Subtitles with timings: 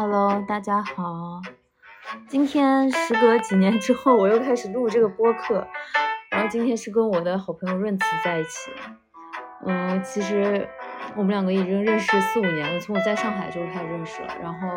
[0.00, 1.42] Hello，大家好。
[2.28, 5.66] 今天时隔几年之后，我又开始录这个播客。
[6.30, 8.70] 然后今天是跟我的好朋友润慈在一起。
[9.66, 10.68] 嗯，其实
[11.16, 14.28] 我们两个已经认识四五年了，从我在上海就开始认识了。
[14.40, 14.68] 然后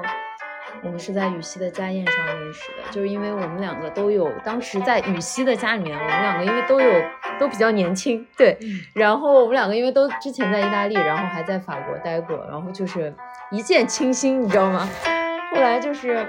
[0.84, 6.92] 我们是在羽西的家宴上认识的，就是因为我们两个都有，当时在羽西的家里面，我们两个因为都有
[7.40, 8.58] 都比较年轻，对。
[8.96, 13.14] 然后我们两个因为都之前在意大利，然后还在法国待过，然后就是
[13.52, 14.90] 一见倾心，你知道吗？
[15.52, 16.26] 后来就是，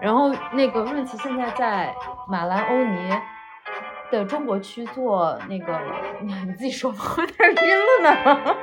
[0.00, 1.94] 然后那个润慈现在在
[2.28, 3.10] 马兰欧尼
[4.10, 5.80] 的中国区做那个，
[6.20, 8.56] 你自己说吧，我有点晕了呢。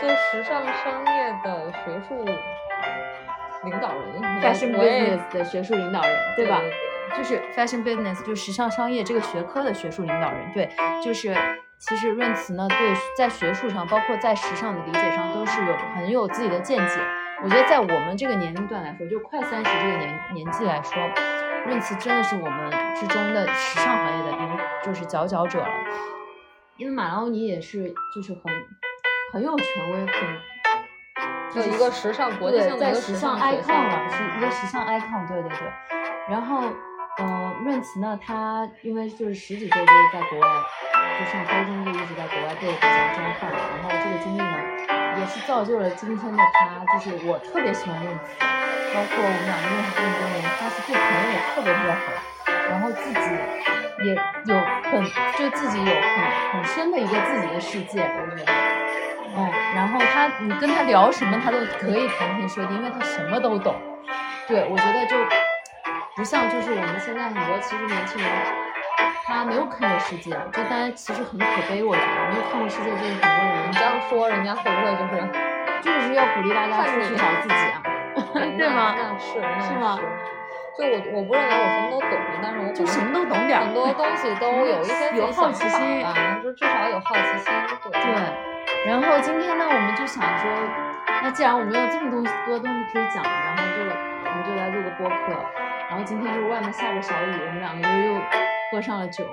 [0.00, 2.24] 做时尚商业的学术
[3.64, 6.60] 领导人，fashion business 的学术领导人，对吧？
[7.16, 10.70] 就是 fashion business，就是时尚商业这个学科的学术领导人，对，
[11.04, 11.36] 就是
[11.78, 17.00] 其实润慈呢，对，在学术上，包括在时尚的理解上，都是有很有自己的见解。
[17.42, 21.02] 我觉得在我们这个年龄段来说，就快三十这个年年纪来说，
[21.66, 25.68] 润慈真的是我们之中的时尚行业的领，就是佼佼者了。
[26.76, 28.42] 因为马劳尼也是，就是很
[29.32, 35.72] 很有权威，很就一个时尚国际性的时尚 icon 了，是一个时尚 icon，对对对。
[36.28, 36.62] 然后，
[37.18, 40.48] 呃，润慈呢，他因为就是十几岁就是在国外，
[41.18, 44.69] 就上高中就一直在国外各个国家交换，然后这个经历呢。
[45.20, 52.00] 也是造就了今天的他，就是我特别喜欢用词，包括我们两个认识这么多年，他是对朋友也特别特别好，
[52.70, 53.20] 然后自己
[54.02, 54.14] 也
[54.48, 54.56] 有
[54.88, 55.04] 很
[55.36, 56.16] 就自己有很
[56.52, 58.52] 很深的一个自己的世界，我觉得，
[59.36, 63.76] 嗯，然后他你跟他聊什么他都可以谈天说地，因为他什么都懂，
[64.48, 65.16] 对我觉得就
[66.16, 68.30] 不像就是我们现在很多其实年轻人
[69.24, 73.68] 他没有看过世界，就大家其实很可悲，我觉得没有看过世界就是很多人。
[73.68, 75.12] 你这样说，人家会不会就是
[75.82, 77.82] 就是要鼓励大家出去找自己啊？
[78.58, 78.94] 对吗？
[78.96, 79.98] 那是，是吗？
[80.78, 87.52] 就我我不认为我什么都懂，但是我就什么都懂点很多东西都有一些有好奇心啊，就至少有好奇心。
[87.92, 88.00] 对。
[88.02, 88.10] 对
[88.86, 90.50] 然后今天呢，我们就想说，
[91.22, 93.82] 那既然我们有这么多多东西可以讲，然后就
[94.24, 95.36] 我们就来录个播客。
[95.90, 98.14] 然后今天就是外面下着小雨，我们两个就又
[98.70, 99.24] 喝上了酒。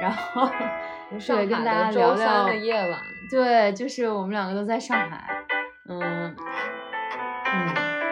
[0.00, 0.46] 然后，
[1.08, 5.26] 对，跟大家聊聊的夜晚，对，就是我们两个都在上海，
[5.88, 6.36] 嗯，嗯，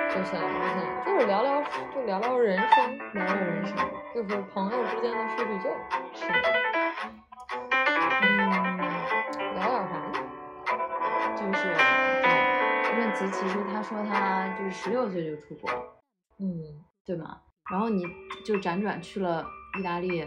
[0.09, 1.63] 就想就想就是聊聊，
[1.95, 3.77] 就聊聊人生，聊聊人生，
[4.15, 5.69] 就是朋友之间的叙叙旧，
[6.15, 6.25] 是，
[8.23, 8.79] 嗯，
[9.57, 10.13] 聊点啥呢？
[11.37, 11.63] 就是，
[12.23, 15.71] 对，润慈其实他说他就是十六岁就出国，
[16.41, 17.43] 嗯，对吗？
[17.71, 18.07] 然后你
[18.43, 19.45] 就辗转去了
[19.79, 20.27] 意大利。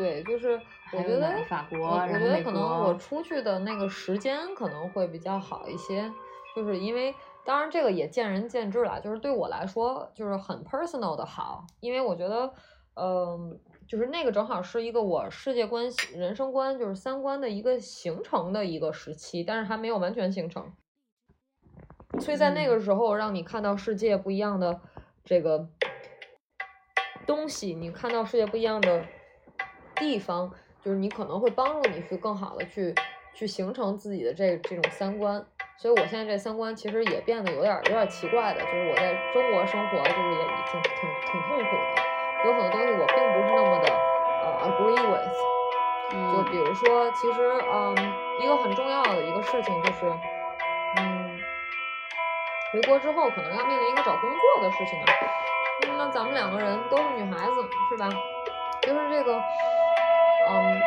[0.00, 0.58] 对，就是
[0.94, 6.10] 我觉得法国，我觉得可能我出去的那个时间可能会比较好一些，
[6.56, 12.50] 就是因为当然这个也见仁见智了，就是对我来说就是很 personal 的好，因为我觉得，
[12.94, 15.84] 嗯，就是那个正好是一个我世界观、
[16.14, 20.72] 人生观，就是三观的一个形成的一个时期，但是还没有完全形成，
[22.20, 24.80] 所以在那个时候让你看到世界不一样的
[25.22, 25.68] 这个
[27.26, 29.04] 东西，你看到世界不一样的。
[30.00, 30.50] 地方
[30.82, 32.92] 就是你可能会帮助你去更好的去
[33.34, 35.44] 去形成自己的这这种三观，
[35.76, 43.88] 所以我现在这三观其实也变得有点有点奇怪的，就是我在中国生活就是也已经挺挺痛苦的，有很多东西我并不是那么的
[44.42, 45.36] 呃 agree with，
[46.10, 47.38] 就比如说其实
[47.70, 47.94] 嗯
[48.42, 50.06] 一个很重要的一个事情就是
[50.96, 51.38] 嗯
[52.72, 55.06] 回国之后可能要面临一个找工作的事情啊，
[55.98, 57.54] 那咱们两个人都是女孩子
[57.90, 58.08] 是吧？
[58.82, 59.40] 就是这个。
[60.50, 60.82] 嗯，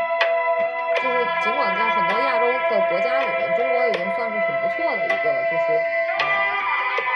[1.01, 5.73] 就是尽管在很多亚洲的国家里面，中国已经算是很不错的一个就是
[6.19, 6.25] 呃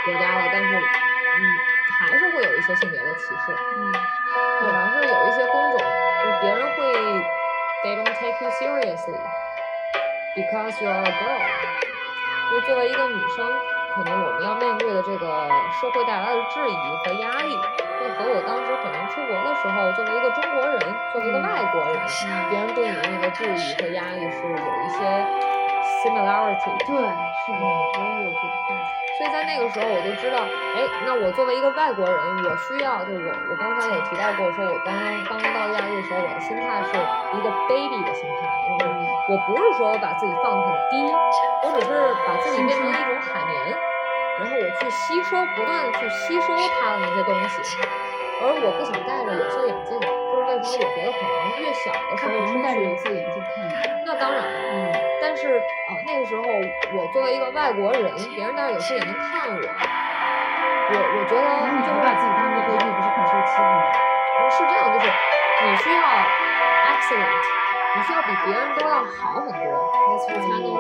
[0.06, 0.80] 国家了，但是嗯
[2.00, 3.92] 还是会有一些性别的歧视，嗯，
[4.62, 5.80] 对，还是有一些工种，
[6.24, 6.94] 就是别人会
[7.84, 9.20] they don't take you seriously
[10.36, 11.42] because you're a girl，
[12.52, 13.46] 就作为一个女生，
[13.96, 15.50] 可能我们要面对的这个
[15.82, 17.60] 社会带来的质疑和压力。
[18.18, 20.78] 和我当时可能出国的时候，作为一个中国人，
[21.12, 21.98] 作为一个外国人，
[22.50, 25.00] 别人对你的那个质疑和压力是有一些
[26.04, 26.72] similarity。
[26.86, 28.40] 对，是的，我也有过。
[29.18, 32.16] 所以在那个时候我就知道，哎，那我作为一个外国人，
[32.46, 34.94] 我需要，就是我我刚才有提到过，说我刚
[35.26, 36.94] 刚刚到意大利的时候，我的心态是
[37.34, 38.46] 一个 baby 的心态，
[38.78, 38.94] 就是
[39.30, 41.02] 我不是说我把自己放得很低，
[41.66, 43.74] 我只是把自己变成一种海绵。
[44.40, 47.78] 然后我去吸收，不断的去吸收它的那些东西，
[48.42, 50.08] 而我不想戴着有色眼镜，就
[50.38, 53.74] 是为什么我觉得可能越小的时候出戴着有色眼镜看你。
[54.06, 61.42] 那当然了，嗯，但是啊，那个时候我作为一个外国人，别人戴着有色眼镜看我，我我觉得
[61.82, 63.82] 就是把自己当个规矩，不是很受欺负吗？
[64.48, 66.00] 是这样，就是你需要
[66.88, 67.42] excellent，
[67.98, 69.60] 你需要比别人都要好很多，
[70.08, 70.78] 你才能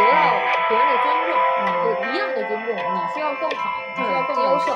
[0.00, 0.32] 得到
[0.68, 1.36] 别人的尊重，
[1.84, 4.72] 就嗯，一样的尊重，你需要更好，你需要更优秀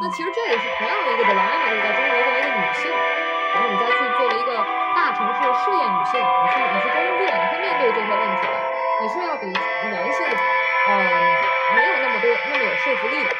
[0.00, 4.52] 那其实这也是同样的一个 dilemma，就是在中国作为一个女性，然后你再去作为一个
[4.92, 8.54] 大城市的事业女性，你去你去工作，你会面对这些问题的，
[9.00, 9.48] 你是要比
[9.88, 10.92] 男性，嗯、
[11.72, 13.30] 没有那么多那么有说服力的，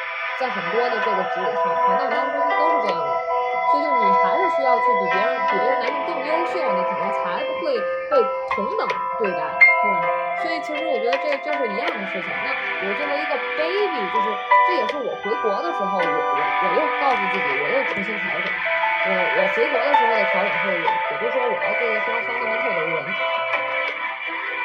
[0.40, 3.12] 在很多的这个职场行当当中都是这样的，
[3.68, 7.76] 所以就是你还是需要去比别人比这个男性更优秀，你可能才会
[8.08, 8.16] 被
[8.56, 8.88] 同等
[9.20, 9.44] 对待。
[9.84, 9.92] 对，
[10.42, 12.28] 所以其实我觉得这这是一样的事情。
[12.44, 14.26] 那我作为一个 baby，就是
[14.68, 18.46] 这也是我回国的时候，我我我又告诉自己，我又重新调整。
[19.06, 22.94] 我我回国的时候的调整是，我我就说我要做一个非常 fundamental 的人。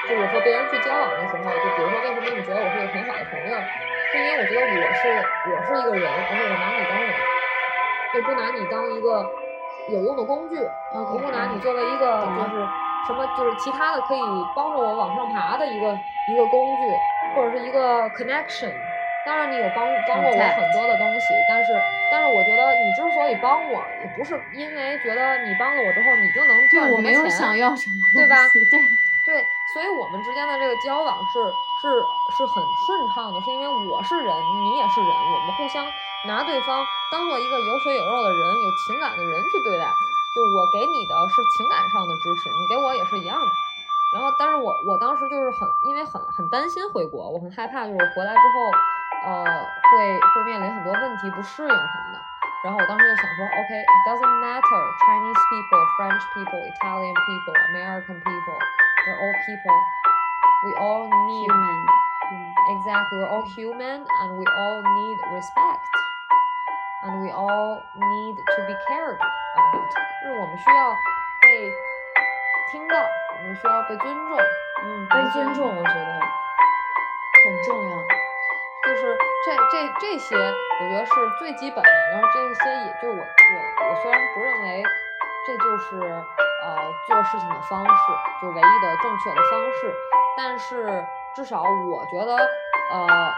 [0.09, 3.55] 就我和别人去交往的时候，就比如说为什么你觉得我是一个很好的朋友，
[4.11, 5.01] 是因为我觉得我是
[5.47, 7.13] 我是一个人，而且我拿你当人，
[8.11, 9.23] 就不拿你当一个
[9.87, 10.57] 有用的工具，
[10.91, 12.67] 我不拿你作为一个就是
[13.07, 14.19] 什么就是其他的可以
[14.55, 15.97] 帮助我往上爬的一个
[16.31, 16.81] 一个工具，
[17.35, 18.71] 或者是一个 connection。
[19.23, 21.77] 当然你有帮帮过我很多的东西，但是
[22.09, 28.81] 但是我觉得你之所以帮我，也不是因为觉得你帮了我之后你就能赚对我没有想要什么对吧对，
[29.25, 31.37] 对，所以我们之间的这个交往是
[31.81, 32.01] 是
[32.35, 34.33] 是很顺畅的，是因为我是人，
[34.65, 35.85] 你也是人，我们互相
[36.25, 39.85] 拿对方当做一个有血有肉的人、有情感的人去对待。
[40.31, 43.51] 就我给你的是情感上的支持，你给我也是一样的。
[44.15, 48.71] 然后，但是我我当时就是很，因为很很担心回国，我很害怕，就是回来之后，
[49.27, 52.19] 呃，会会面临很多问题，不适应什么的。
[52.63, 58.57] 然后我当时就想说，OK，it、doesn't matter Chinese people, French people, Italian people, American people,
[59.03, 59.77] they're all people.
[60.63, 61.87] We all need human
[62.77, 63.17] exactly.
[63.17, 65.81] We're all human, and we all need respect,
[67.03, 69.89] and we all need to be cared about.
[70.23, 70.93] 就是我们需要
[71.41, 71.69] 被
[72.71, 72.95] 听到，
[73.37, 74.37] 我们需要被尊重。
[74.83, 76.19] 嗯，被尊重，我觉得
[77.43, 77.97] 很重要。
[78.83, 81.89] 就是这这这些，我觉得是最基本的。
[82.11, 84.83] 然后这些也就我我我虽然不认为
[85.45, 87.91] 这就是呃做事情的方式，
[88.41, 89.95] 就唯一的正确的方式，
[90.35, 91.05] 但是
[91.35, 92.35] 至少我觉得
[92.91, 93.33] 呃，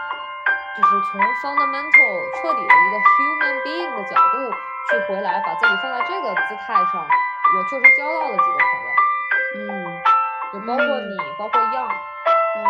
[0.74, 4.50] 就是从 fundamental 彻底的一个 human being 的角度
[4.90, 8.90] 去回来，把自己放在这个姿态上，我确实交到了几个朋友，
[9.54, 10.02] 嗯
[10.52, 11.94] 就包括你，包括 Young。
[12.56, 12.62] 嗯，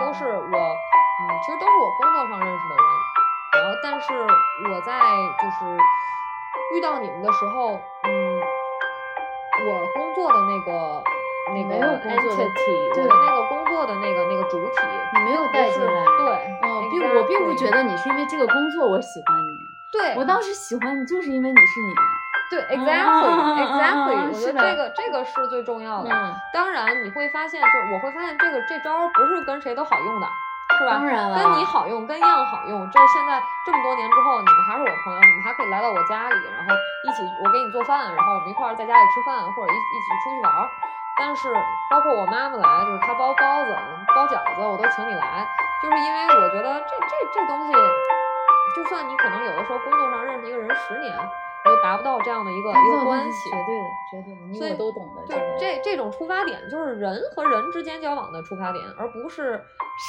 [0.00, 2.84] 都是我，嗯，其实都是我工作上认识的人。
[3.52, 4.14] 然后，但是
[4.72, 5.00] 我在
[5.40, 5.76] 就是
[6.74, 8.40] 遇到你们的时候，嗯，
[9.66, 11.02] 我工作的那个
[11.52, 14.74] 那个工作我的那个工作的那个那个主体，
[15.14, 16.04] 你没有带进来。
[16.18, 19.54] 对，嗯，并我并不觉得你是因为这个工作我喜欢你，
[19.92, 21.94] 对，我当时喜欢你就是因为你是你。
[22.50, 26.10] 对，exactly，exactly，嗯我觉得这个这个是最重要的。
[26.10, 30.26] 嗯，当然，你会发现，就是我会发现这个这招不是跟谁都好用的，
[30.80, 30.90] 是吧？
[30.98, 32.90] 当然了，跟你好用，跟样好用。
[32.90, 36.74] 这现在这么多年之后，你们还是我朋友，你们还可以来到我家里，然后
[37.06, 40.66] 一起我给你做饭，然后我们一块儿在家里吃饭，或者一一起出去玩儿。
[41.18, 41.48] 但是
[41.90, 43.76] 包括我妈妈来，就是她包包子、
[44.14, 45.46] 包饺子，我都请你来，
[45.82, 47.72] 就是因为我觉得这这这东西，
[48.76, 51.12] 就算你可能有的时候工作上认识一个人十年，
[51.64, 53.50] 都达不到这样的一个一个关系。
[53.50, 55.22] 绝对的，绝对的，你所以我都懂的。
[55.26, 59.60] 就这这种出发点，就是人和人之间交往的出发点，而不是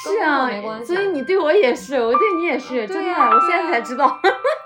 [0.04, 0.94] 是啊没关，系。
[0.94, 4.06] 所以你对我也是，我对你也是，真的，我现在才知道。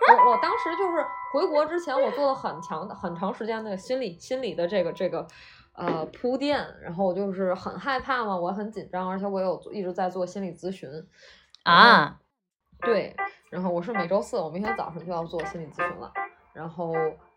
[0.06, 5.26] 我我当时就是回国之前，我做了很强的很长时间的心理心理的这个这个
[5.74, 10.88] 呃铺垫，然后我就是很害怕嘛，我很紧张，而且我有一直在做心理咨询
[11.64, 12.18] 啊，
[12.80, 13.14] 对，
[13.50, 16.12] 然后我是每周四，我明天早上就要做心理咨询了，
[16.52, 16.94] 然后。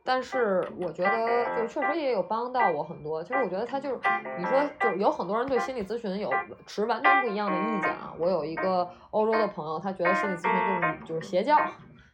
[0.09, 3.21] 但是我觉得，就确实也有帮到我很多。
[3.21, 3.99] 其实我觉得他就是，
[4.37, 6.31] 你说就是有很多人对心理咨询有
[6.65, 8.13] 持完全不一样的意见啊。
[8.17, 11.57] 我有一个欧洲的朋友，他觉得心理咨询就是就是邪教，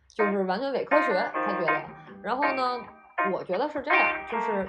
[0.08, 1.84] 就是完全伪科学，他觉得。
[2.24, 2.84] 然后呢，
[3.32, 4.66] 我觉得是这样，就是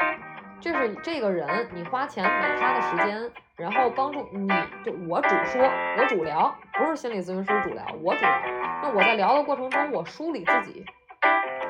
[0.65, 4.49] 这是这个人，你花钱买他的时间，然后帮助你，
[4.83, 8.41] 就我主说，我主聊，不是心理咨询师主聊，我主聊。
[8.83, 10.83] 那我在聊的过程中，我梳理自己。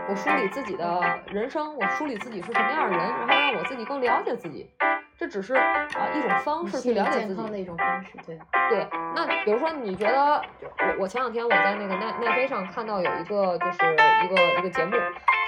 [0.09, 4.71] 我梳理自己的人生，我梳理自己是什么样的人，然后让我自己更了解自己。
[5.19, 7.51] 这只是啊、一种方式去了解自己。
[7.51, 8.39] 的一种方式，对。
[8.71, 8.87] 对，
[9.17, 13.93] 那比如说你觉得，就我我前两天我在那个奈奈飞上看到有一个就是
[14.25, 14.93] 一个一个节目，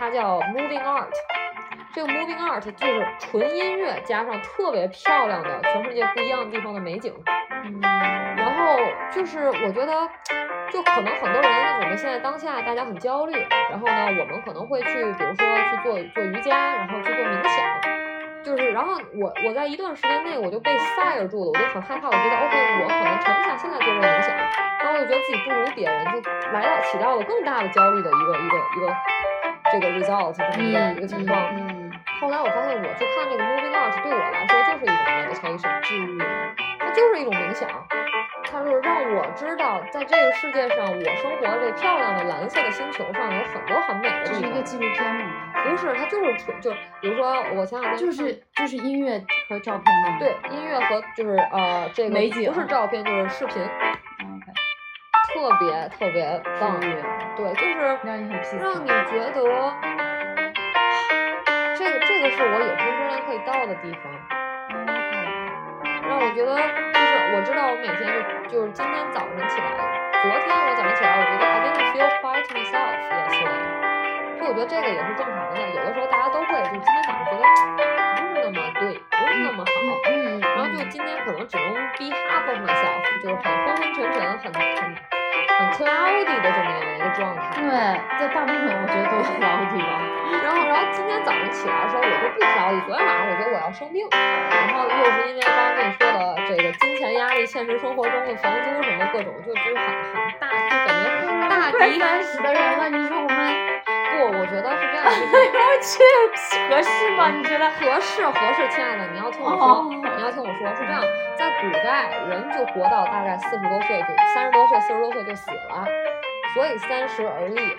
[0.01, 1.13] 它叫 Moving Art。
[1.97, 7.11] 这个 Moving Art 就是纯音乐加上特别漂亮的全世界不一样的地方的美景。
[7.65, 7.81] 嗯，
[8.37, 8.77] 然后
[9.11, 10.07] 就是我觉得，
[10.71, 13.33] 就可能很多人，我们现在当下大家很焦虑，
[13.71, 17.65] 然后呢，我们可能会去，比如说去做做瑜伽，然后去做冥想，
[18.45, 28.95] 就是，然后我我在一段时间内我就被 fire 住了，我就很害怕，我觉得 OK，我可能沉不下心来做这个冥想，然后我就觉得自己不如别人，就来到起到了更大的焦虑的一个一个一个
[29.73, 31.66] 这个 result 这么一个、一个情况。
[32.17, 36.19] 嗯，后来我发现，我去看这个 moving art 对我来说就是一种 meditation，治愈，
[36.79, 37.69] 它就是一种冥想。
[38.49, 44.41] 它就是让我知道，在这个世界上，我生活这漂亮的蓝色的星球上有很多很美的地方。
[44.41, 45.53] 这是一个纪录片吗？
[45.69, 46.71] 不是，它就是纯就
[47.01, 50.17] 比如说，我前两天就是就是音乐和照片吗？
[50.21, 52.19] 对音乐和就是呃这个
[52.53, 53.61] 不是照片就是视频，
[54.21, 54.53] 嗯，OK，
[55.35, 56.81] 特别特别棒。
[57.37, 59.33] 对，就是让你很让你觉得
[61.87, 64.11] 这个这个是我有生之年可以到的地方。
[66.03, 68.19] 让我觉得就是我知道我每天就
[68.51, 69.71] 就是今天早上起来，
[70.19, 73.71] 昨天我早上起来，我觉得 I didn't feel quite myself yesterday。
[74.35, 77.47] 就我觉得这个也是正常的，有的时候大家都会，就今天早上觉得
[78.19, 79.71] 不是那么对，不是那么好，
[80.11, 85.16] 嗯，然后就今天可能只能 be half of myself，就是很昏昏沉沉，很很
[85.59, 87.57] 很 cloudy 的这么样一个状态。
[87.57, 87.71] 对，
[88.21, 90.05] 在大部分我觉得都是 cloudy 吧。
[90.43, 92.81] 然后，然后今天早上起来的时候，我就不调理。
[92.85, 103.16] 昨天晚上我觉得我要生病，然后又是因为刚刚跟你说的这个金钱压力、现实生活中的房租什么各种，就就很很大，就感觉大快敌三十的人了，你说
[104.47, 106.03] 觉得是这样，就是要去
[106.71, 107.29] 合适吗？
[107.31, 107.67] 你觉得？
[107.71, 111.03] 合适合适，亲爱的，你要听我说，哦你要听我说，是这样，
[111.37, 115.85] 在古代人就活到大概四十多岁就三十多岁、四十多岁就死了，
[116.55, 117.77] 所以三十而立。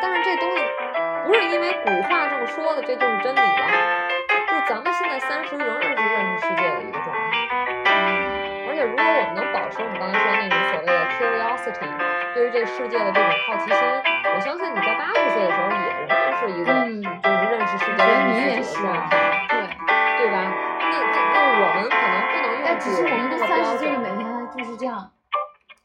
[0.00, 0.62] 但是这东西
[1.26, 3.66] 不是因为古话这么说的，这就是真理了。
[4.28, 7.16] 就是咱们现在三十仍然是认识世界的一个状态。
[8.68, 11.88] 而且如果我们能保持我们刚才说的那种所谓的 curiosity，
[12.34, 13.80] 对于这个世界的这种好奇心，
[14.36, 19.16] 我相信你在八十岁的时候也仍然是一个嗯就是认识世界、我觉得认识你也是自己的状态。
[19.48, 19.56] 对，
[20.18, 20.36] 对吧？
[20.78, 23.96] 那那那我们可能不能用但只是我们这古人那个标三十岁的。
[23.98, 25.10] 每天就是这样，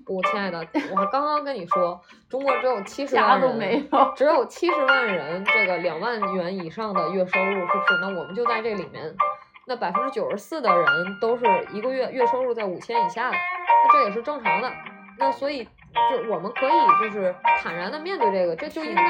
[0.05, 4.13] 我，亲爱的，我刚刚跟你说，中国只有七十啥万人，没有。
[4.17, 7.97] 只有七十万人，这个两万元以上的月收入，是不是？
[8.01, 9.15] 那我们就在这里面，
[9.65, 10.85] 那百分之九十四的人
[11.21, 13.37] 都是一个月月收入在五千以下的，
[13.85, 14.69] 那这也是正常的。
[15.17, 16.71] 那所以就我们可以
[17.01, 19.01] 就是坦然的面对这个，这就应该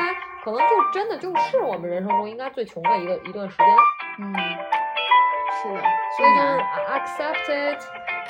[0.44, 3.68] 可能就真的就是我们人生中应该最穷的一个一段时间。
[4.20, 4.34] 嗯，
[5.62, 5.82] 是的，
[6.18, 6.48] 所以就是
[6.90, 7.80] accept it，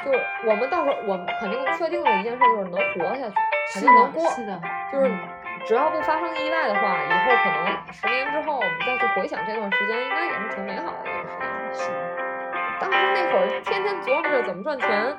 [0.05, 3.35] 就是我们到时候我们肯定确定的一件事就是能活下去，
[3.73, 5.19] 肯是能过，是的，就是嗯
[5.65, 11.73] 只要不发生意外的话，以后可能十年之后我们再去回想这段时间，应该也是挺美好的一段时间。
[11.73, 11.97] 是的。
[12.79, 15.17] 当时那会儿天天琢磨着怎么赚钱，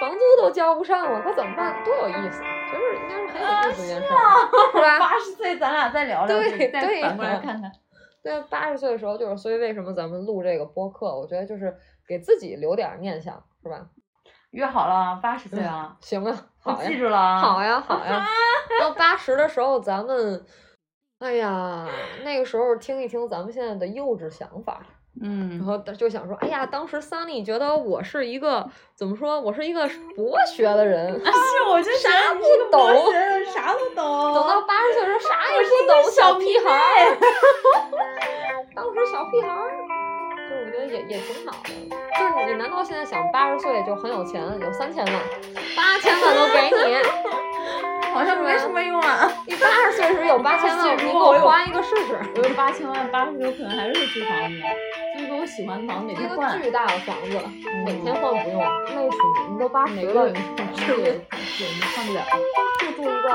[0.00, 1.82] 房租都交不上了，他怎么办？
[1.84, 2.42] 多有意思！
[2.70, 4.98] 其实应该是很有意思的一件事儿，是吧？
[5.00, 7.70] 八十岁咱俩再聊聊对对反过来呀看看。
[8.22, 11.06] 对，八十岁的时候就是，所以为什么咱们录这个播客？
[11.18, 11.76] 我觉得就是
[12.08, 13.86] 给自己留点儿念想，是吧？
[14.50, 17.40] 约好了，八十岁啊，行啊，我好呀记，住了啊。
[17.40, 18.26] 好呀，好呀。
[18.80, 20.44] 到八十的时候，咱们，
[21.18, 21.86] 哎呀，
[22.24, 24.80] 那个时候听一听咱们现在的幼稚想法，
[25.20, 33.12] 然嗯，后就想说，哎呀，当时 Sunny 觉得我是一个怎么说，我是一个博学的人，是，我就啥不懂
[33.54, 34.34] 啥都懂。
[34.34, 37.16] 等到八十岁的时候啥也不懂，小屁孩儿。
[38.74, 39.70] 当时小屁孩儿，
[40.50, 41.70] 就我觉得也也挺好的。
[42.18, 45.14] 就是你难道现在想八十岁就很有钱，有三千万，
[45.76, 46.96] 八千万都给你？
[48.14, 49.28] 好像没什么用啊。
[49.46, 52.16] 你八十岁时有八千万， 你给我花一个试试。
[52.36, 54.54] 我有八千万，八十岁我可能还是会租房子，
[55.14, 56.60] 租一个我喜欢的房子，每一个天换。
[56.60, 57.38] 巨大的房子，
[57.86, 58.60] 每天换不用，
[58.96, 59.16] 累死
[59.48, 59.52] 你！
[59.52, 60.36] 你都八十了，你
[60.76, 62.20] 是的，是你换不了。
[62.84, 63.28] 就住一个，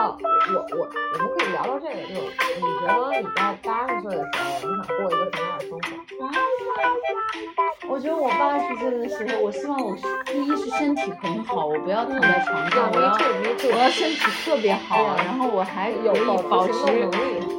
[0.54, 0.82] 我我
[1.14, 2.22] 我们可以聊聊这个，就是
[2.56, 5.82] 你觉得你到八十岁的时候，你想过一个什么样的生活？
[7.90, 13.18] 我觉得我八十岁的时候，我希望我第一是身体很好，我不要躺在床上，我要
[13.74, 16.74] 我要身体特别好，然后我还有保保持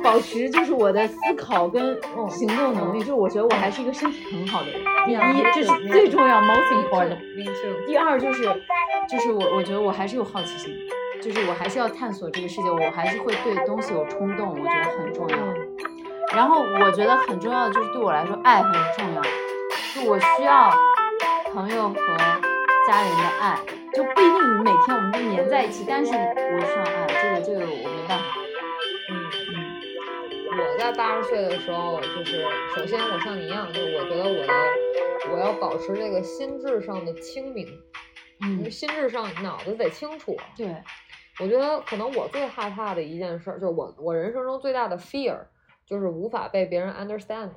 [0.02, 4.80] 保持就是我的思考跟嗯行动能力，就是我觉得我还是一个身体很好的人。
[5.06, 7.18] 第一这是最重要，most important。
[7.86, 8.44] 第二就是，
[9.08, 10.72] 就是我我觉得我还是有好奇心，
[11.22, 15.36] 就是我还是要探索这个世界，我还是会对东西有冲动，我觉得很重要。
[16.34, 19.22] 然后我觉得很重要的就是对我来说，爱很重要，
[19.94, 20.72] 就我需要
[21.52, 22.16] 朋友和
[22.86, 23.58] 家人的爱，
[23.92, 28.24] 就不一定每天我们都黏在一起，但是我需要爱，这个这个我没办法。
[29.10, 32.46] 嗯，嗯我在八十岁的时候，就是
[32.76, 34.52] 首先我像你一样，就是我觉得我的
[35.32, 37.66] 我要保持这个心智上的清明，
[38.40, 40.36] 嗯，心智上脑子得清楚。
[40.56, 40.68] 对，
[41.40, 45.38] 我觉得可能我最害怕的一件事，就是我我人生中最大的 fear，
[45.86, 47.50] 就是无法被别人 understand。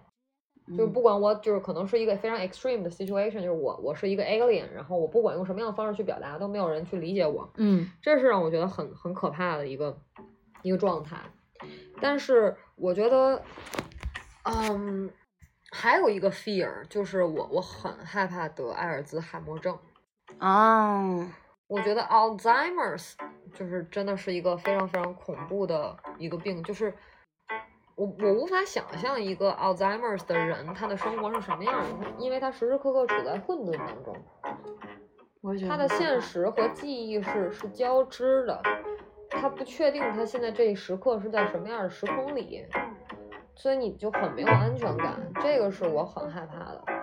[0.65, 7.51] 就是不管我就是可能是一个非常 extreme 的 situation，就是我我是一个 alien，然后我不管用什么样的方式去表达，都没有人去理解我。
[7.57, 9.97] 嗯这是让我觉得很很可怕的一个
[10.61, 11.17] 一个状态。
[11.99, 13.41] 但是我觉得，
[14.43, 15.09] 嗯，
[15.69, 19.77] 还有一个 fear 就是我我很害怕得阿尔兹海默症。
[20.37, 21.29] 啊，
[21.67, 23.13] 我觉得 Alzheimer's
[23.53, 26.93] 就是真的是一个非常非常恐怖的一个病，就是
[27.95, 34.15] 我我无法想象一个 Alzheimer's 的人他的生活是什么样的，因为他时时刻刻处在混沌当中。
[35.41, 38.61] 我觉得他的现实和记忆是是交织的，
[39.29, 42.65] 他不确定他现在这一时刻是在什么样的时空里，
[43.55, 47.02] 所以你就很没有安全感，这个是我很害怕的。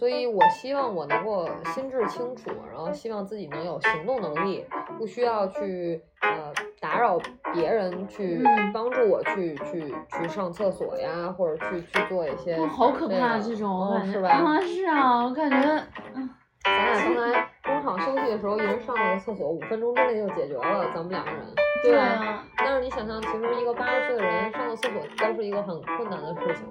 [0.00, 4.64] 所以我希望我能够心智清楚，然后希望自己能有行动能力，
[4.98, 7.20] 不需要去呃打扰
[7.52, 14.28] 别人去嗯帮助我去去去上厕所呀，或者去去做一些哦，好可怕个这种，我感觉嗯是吧？
[14.30, 16.30] 啊，是啊，我感觉，嗯
[16.64, 21.40] 咱俩刚才中场休息的时候，一人上了个厕所，五分钟之内就解决了咱们两个人，
[21.82, 22.02] 对吧？
[22.02, 26.64] 啊，但是你想象，其实一个八十岁的人上个厕所都是一个很困难的事情。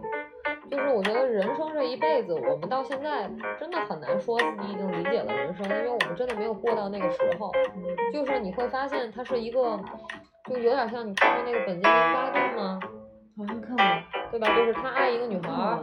[0.70, 7.52] 就是我觉得人生这一辈子，我们到现在真的很难说自己已经理解了人生，因为我们真的没有过到那个时候。
[8.14, 9.80] 就是你会发现，它是一个，
[10.50, 12.80] 就有点像你看过那个本杰明巴顿吗？
[13.38, 13.86] 好像看过，
[14.32, 14.56] 对吧？
[14.56, 15.80] 就是他爱一个女孩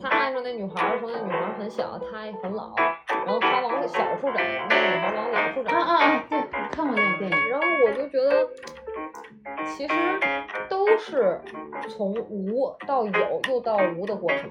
[0.00, 2.74] 他爱上那女孩儿的时候，那女孩儿很小，他也很老，
[3.08, 5.80] 然后他往小处长，那个女孩儿往老处啊长。
[5.80, 8.46] 啊啊，对，我看过那个电影，然后我就觉得，
[9.66, 9.94] 其实
[10.68, 11.40] 都是
[11.88, 14.50] 从无到有又到无的过程。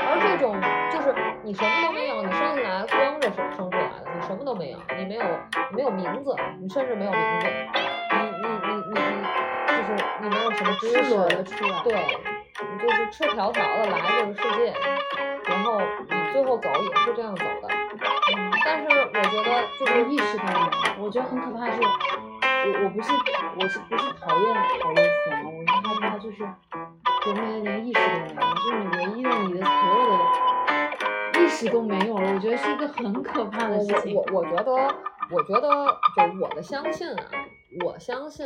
[0.00, 0.56] 而这种
[0.90, 5.22] 就是你什么都没有，你生下来光着生生出来的，你什么都没有，你没有
[5.70, 7.46] 你没有名字，你甚至没有名字，
[8.12, 9.22] 你你你你你
[9.66, 11.92] 就是你没有什么知识的出来，对，
[12.72, 14.72] 你就是赤条条的来这个世界，
[15.44, 17.68] 然后你最后走也是这样走的。
[18.36, 20.70] 嗯但是我觉得就是连意识到了。
[20.98, 21.80] 我觉得很可怕的是，
[22.60, 23.12] 我我不是
[23.60, 30.08] 我是不是讨厌讨厌死亡，我是害怕就是人类连意识都没有，就是你唯一的你的所有
[31.32, 34.14] 的意识都没有了，我觉得是一个很可怕的事情。
[34.14, 34.72] 我我觉得，
[35.30, 37.24] 我觉得就我的相信啊，
[37.84, 38.44] 我相信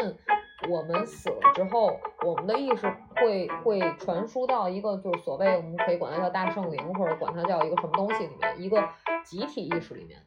[0.69, 8.87] 我们死了之后，我们的意识会会传输到一个就是所谓我们可以管它叫大圣灵，或者管它叫一个什么东西里面，一个
[9.25, 10.21] 集体意识里面。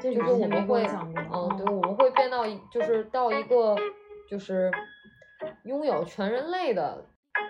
[0.00, 3.76] 就是我们会，嗯，对，我们会变到，就是到一个，
[4.28, 4.70] 就是
[5.64, 7.04] 拥有全人类的，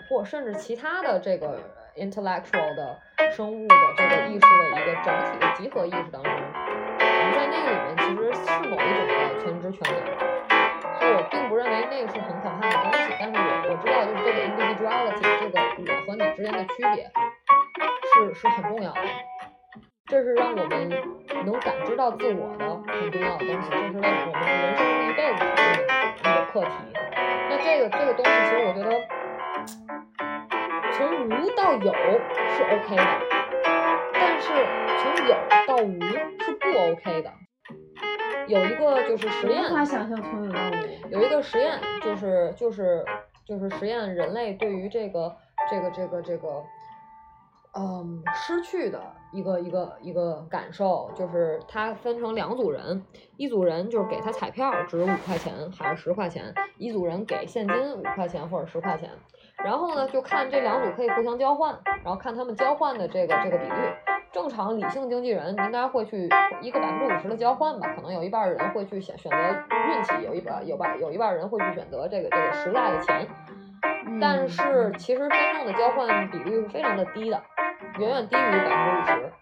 [0.09, 1.61] 或甚至其他的这个
[1.97, 3.01] intellectual 的
[3.33, 9.97] 生物的这个意识的一个整体的集合意识当中，我们在那个里面其实是某一种的全知全能，
[10.99, 15.55] 所以我并不认为那个是很可怕的东西，但是我我知道就是这个 individuality 这个
[15.93, 17.11] 我和你之间的区别
[18.15, 19.01] 是是很重要的。
[20.15, 20.89] 这是让我们
[21.45, 25.51] 能感知到自我的很重要的东西，这是为我们人生一辈子的
[26.21, 26.71] 一个课题。
[27.51, 28.89] 那这个这个东西，其实我觉得
[30.93, 31.93] 从无到有
[32.49, 33.03] 是 OK 的，
[34.13, 34.53] 但是
[35.03, 35.35] 从有
[35.67, 36.01] 到无
[36.45, 37.33] 是不 OK 的。
[38.47, 41.11] 有一个就是实验，无法想象从有到无。
[41.11, 43.05] 有一个实验，就是就是
[43.45, 45.35] 就是实验人类对于这个
[45.69, 46.63] 这个这个这个，
[47.77, 49.01] 嗯，失去的
[49.33, 53.03] 一个一个一个感受，就是它分成两组人，
[53.37, 59.11] 一组人就是给他彩票值五块钱还是十块钱，一组人给现金五块钱或者十块钱，
[59.65, 63.73] 然后呢就看这两组可以互相交换，然后看他们交换的这个这个比率。
[64.31, 66.29] 正常理性经纪人应该会去
[66.61, 73.29] 一个百分之五十的交换吧，可能有一半儿人会去选选择运气，有一半有半有一半儿人会去选择这个这个实在的钱。
[74.21, 77.41] 但嗯是其实真正的交换比率是非常的低的，
[77.99, 79.33] 远远低于百分之五十。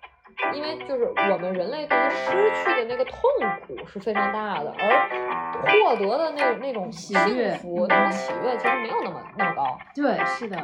[0.54, 2.30] 因为就是我们人类对于失
[2.64, 3.20] 去的那个痛
[3.66, 7.16] 苦是非常大的，而获得的那那种幸
[7.58, 9.78] 福、嗯那种喜悦其实没有那么那么高。
[9.94, 10.56] 对，是的，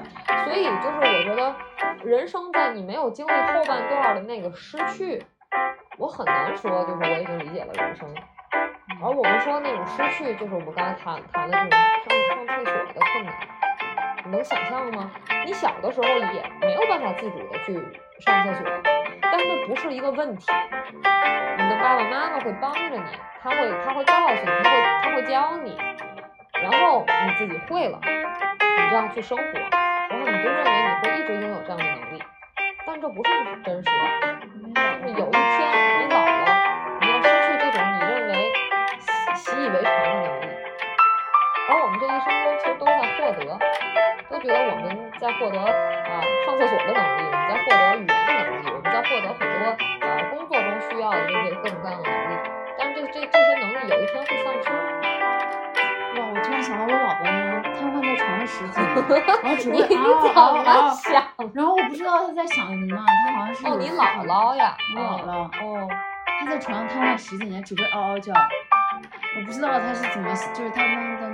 [0.44, 1.54] 所以就是我觉得，
[2.02, 5.24] 人生在你没有经历后半段儿的那个失去，
[5.98, 8.12] 我很难说就是我已经理解了人生。
[9.00, 13.34] 而我们说那种失去，就是我们刚才谈谈的这种上上厕所的困难，
[14.28, 15.10] 你能想象吗？
[15.46, 17.72] 你小的时候也没有办法自主的去
[18.20, 18.66] 上厕所，
[19.22, 20.46] 但是那不是一个问题。
[21.56, 23.02] 你的爸爸妈妈会帮着你，
[23.40, 25.78] 他会他会告诉你，他会他会教你，
[26.62, 29.44] 然后你自己会了，你这样去生活，
[30.10, 32.22] 然后你就认为你会一直拥有这样的能力，
[32.86, 33.30] 但但这不是
[33.62, 33.92] 真实的，
[34.42, 35.38] 就是有一天
[36.00, 36.44] 你老了，
[37.00, 38.52] 你要失去这种你认为
[38.98, 40.57] 习习以为常的能力，
[41.68, 43.58] 而我们这一生中其实都在获得，
[44.30, 49.60] 都觉得我们在获得啊上厕所的能力，我们在获得语言的能力，我们在获得很多
[50.06, 52.32] 啊工作中需要的这些各种各样的能力，
[52.78, 54.70] 但是这这这些能力有一天会丧失。
[56.18, 58.88] 哇，我突然想到我姥姥瘫痪在床上十几年，
[59.42, 61.22] 然后只 你会怎么啊，想？
[61.54, 64.74] 然后我不知道他在想什么，他好像是哦，你姥姥呀？
[64.96, 65.88] 我姥姥哦，
[66.40, 68.32] 他在床上瘫痪十几年，只会嗷嗷叫。
[69.36, 71.27] 我不知道他是怎么，就是她当的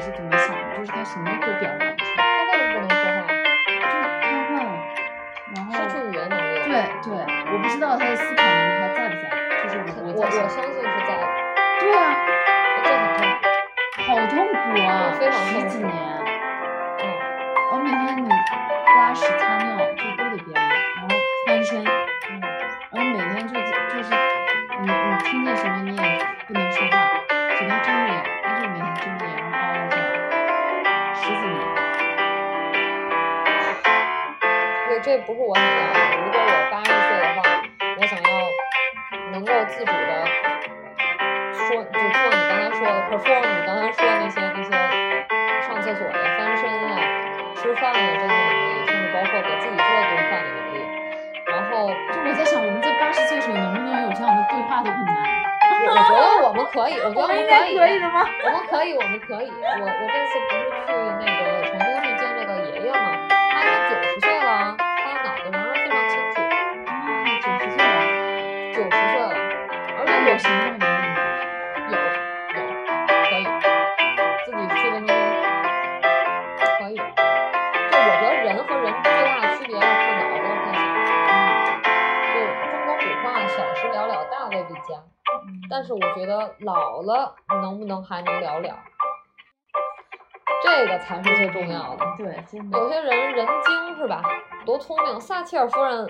[0.00, 3.28] 是怎么想的，就是他什么都表达不出来，他为什么不能说话？
[3.66, 4.68] 就是瘫痪了。
[5.54, 6.40] 然后失去语言能力。
[6.64, 6.72] 对
[7.04, 7.12] 对，
[7.52, 9.24] 我不知道他的思考能力还在不在，
[9.62, 10.84] 就是我我我相信是在
[11.16, 11.22] 的，
[11.80, 11.98] 对啊，
[12.84, 13.40] 这很痛苦。
[14.06, 14.54] 好痛苦
[14.86, 14.90] 啊，
[15.30, 16.19] 十几年。
[58.70, 59.50] 可以，我们可以。
[59.50, 62.96] 我我这次不是去那个成都去见这个爷爷吗，
[63.50, 66.38] 他已经九十岁了，他的脑子仍然非常清楚，
[66.86, 66.94] 啊，
[67.42, 67.98] 九十岁了，
[68.72, 69.34] 九十岁了，
[69.98, 71.18] 而且有行动能力吗？
[71.90, 71.98] 有
[72.54, 72.62] 有
[73.26, 73.42] 可以
[74.46, 75.18] 自己去卫生间，
[76.78, 76.94] 可以。
[76.94, 80.78] 就我觉得人和人最大的区别是看脑子和看小。
[82.30, 82.38] 就
[82.70, 84.94] 中国古话“小时了了，大未必佳”，
[85.68, 87.34] 但是我觉得老了
[87.70, 88.74] 能不能还能聊聊，
[90.60, 92.04] 这个才是最重要的。
[92.18, 92.76] 对，真的。
[92.76, 94.20] 有些人人精是吧？
[94.66, 95.20] 多聪明！
[95.20, 96.04] 撒切尔夫人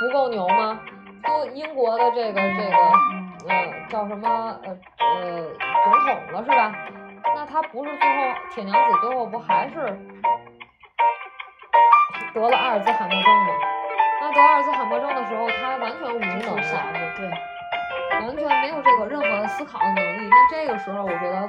[0.00, 0.80] 不够牛吗？
[1.22, 2.76] 都英国的这个这个
[3.10, 5.42] 嗯呃叫什么呃呃
[5.84, 6.72] 总统了是吧？
[7.34, 9.76] 那他不是最后铁娘子最后不还是
[12.32, 13.52] 得了阿尔兹海默症吗？
[14.22, 17.30] 那得阿尔兹海默症的时候，他完全无能啊，子，对。
[18.20, 20.28] 完全没有这个任何的思考的能力。
[20.28, 21.48] 那这个时候，我觉得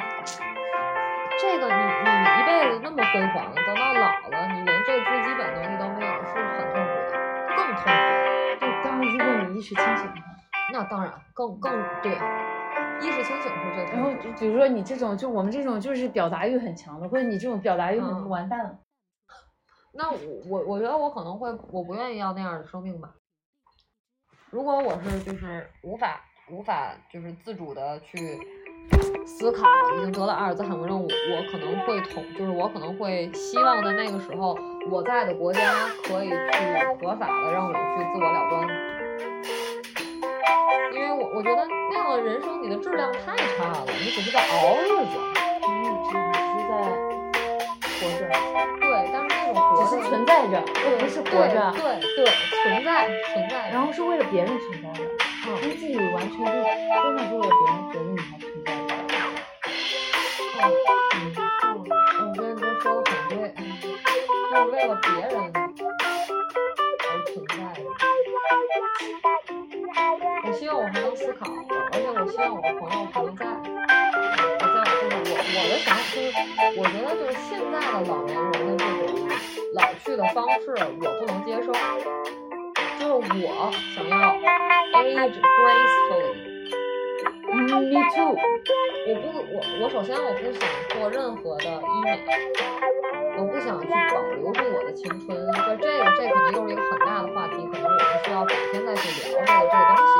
[1.39, 7.15] 这个你你一辈子那么辉煌，等到老了，你连这最基本能力都没有，是很痛苦的，
[7.56, 7.97] 更痛苦。
[8.60, 10.27] 就当然，如果你意识清醒的话，
[10.73, 12.12] 那当然更更对，
[13.01, 14.13] 意识清醒是最然后。
[14.15, 18.80] 就比如说你这种，就我们这种就是表达欲很强的，或者你这种表达欲很嗯完蛋了。
[19.93, 23.10] 那我我我觉得我可能会，我不愿意要那样的生命吧。
[24.49, 28.39] 如果我是就是无法无法就是自主的去
[29.25, 34.57] 思考，已经得了阿尔兹海默症，我我可能会同，就是我可能会希望在那个时候
[34.89, 35.62] 我在的国家
[36.05, 36.36] 可以去
[37.01, 37.79] 合法的让我去
[38.13, 38.65] 自我了断，
[40.93, 45.19] 因为我我觉得那样的人生你的质量太差了，你只是在熬日子。
[45.69, 46.17] 你只是
[46.69, 46.73] 在
[47.99, 48.23] 活着，
[48.79, 51.71] 对，但是那种活只是存在着，而不是活着。
[51.73, 51.81] 对
[52.15, 52.25] 对对，
[52.63, 52.88] 存在
[53.33, 53.69] 存在。
[53.69, 55.05] 然后是为了别人存在的，
[55.60, 56.52] 嗯因为自己完全就
[57.04, 59.13] 真的是为了别人觉得你还存在着。
[60.54, 60.62] 嗯
[61.13, 61.15] 嗯
[61.63, 61.82] 嗯，我
[62.36, 63.39] 觉得你说的很对，
[64.50, 65.34] 是为了别人
[67.04, 67.80] 而存在的。
[70.46, 71.41] 我希望我还能思考，
[71.91, 73.46] 而且我希望我的朋友还能在。
[74.60, 76.26] 我在就是我我的想法就是，
[76.78, 78.46] 我觉得就是现在的老年人
[78.78, 79.10] 的这种
[79.74, 80.65] 老去的方式，
[81.02, 81.67] 我不能接受。
[83.19, 84.13] 我想要
[84.93, 86.32] age gracefully。
[87.47, 88.38] ，me too。
[89.08, 92.19] 我不，我我首先我不想做任何的医美，
[93.38, 95.36] 我不想去保留住我的青春。
[95.36, 99.01] 就这个，这可能又是一个很大的话题，可能我们需要改天再去
[99.32, 100.13] 聊这个这个东西。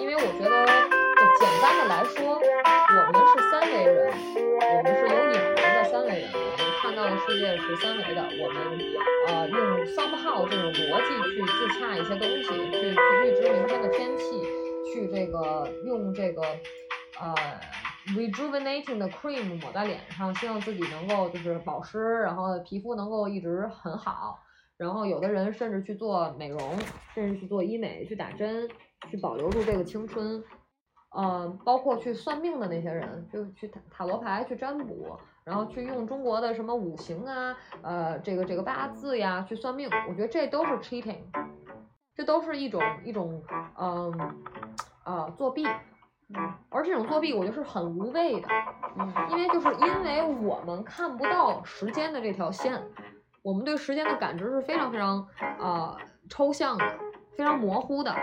[0.00, 4.16] 因为我觉得，就简单的来说，我们是三维人，
[4.56, 8.56] 我们是有影人的三维人，我们看到的世界是三维的，我们
[9.28, 14.24] 呃用 somehow 这种逻辑去自洽一些东西，去去预知明天的天气，
[14.92, 16.42] 去这个用这个
[17.20, 17.34] 呃
[18.08, 24.38] rejuvenating 的 cream 抹在脸上，希望自己能够就是保湿，然后皮肤能够一直很好。
[24.76, 26.58] 然后有的人甚至去做美容，
[27.14, 28.66] 甚至去做医美，去打针，
[29.10, 30.42] 去保留住这个青春。
[31.12, 41.18] 呃，包括去算命的那些人，就去塔塔罗牌去占卜，然后去用中国的什么五行啊，呃，这个这个八字呀去算命，我觉得这都是 cheating，
[42.14, 43.42] 这都是一种一种
[43.78, 44.34] 嗯
[45.04, 45.66] 呃作弊，
[46.68, 48.48] 而这种作弊我觉得是很无谓的，
[48.98, 52.80] 嗯因为就是因为我们看不到时间的这条线，
[53.42, 55.26] 我们对时间的感知是非常非常
[55.58, 55.96] 呃
[56.28, 56.84] 抽象的，
[57.36, 58.14] 非常模糊的。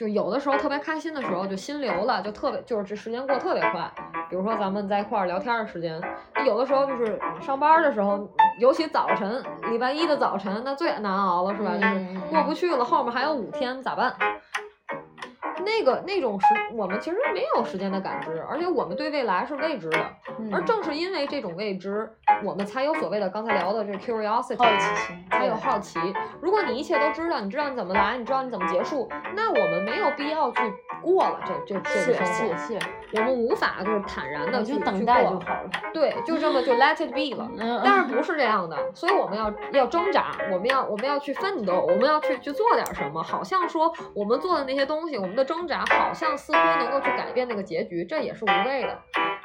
[0.00, 3.92] 就有的时候特别开心的时候就心流了，就特别就是这时间过得特别快。
[4.30, 6.00] 比如说咱们在一块儿聊天的时间，
[6.46, 8.26] 有的时候就是上班的时候，
[8.58, 11.72] 尤其早晨，礼拜一的早晨那最难熬了，是吧？
[11.74, 14.10] 就是嗯过不去了，后面还有五天咋办？
[15.60, 19.98] 那个那种时，我们其实没有时间的感知，而且我们对未来是未知的。
[20.38, 22.10] 嗯而正是因为这种未知，
[22.42, 25.98] 我们才有所谓的刚才聊的这个 curiosity，好奇心才有好奇。
[26.40, 30.58] 如果你一切都知道，你知道你怎么来，你知道你怎么结束，那我们没有必要去
[31.02, 32.78] 过了这这这个生活，是是，
[33.14, 35.70] 我们无法就是坦然的我去就等待就好了。
[35.92, 37.48] 对，就这么就 let it be 了。
[37.58, 43.22] 嗯，但是不是这样的，所以我们要要挣扎，我们要我们要去奋斗，我们要去去做点什么。
[43.22, 48.96] 好像说我们做的那些东西，我们的挣扎好像似乎能够去改变那个结局，这也是无谓的。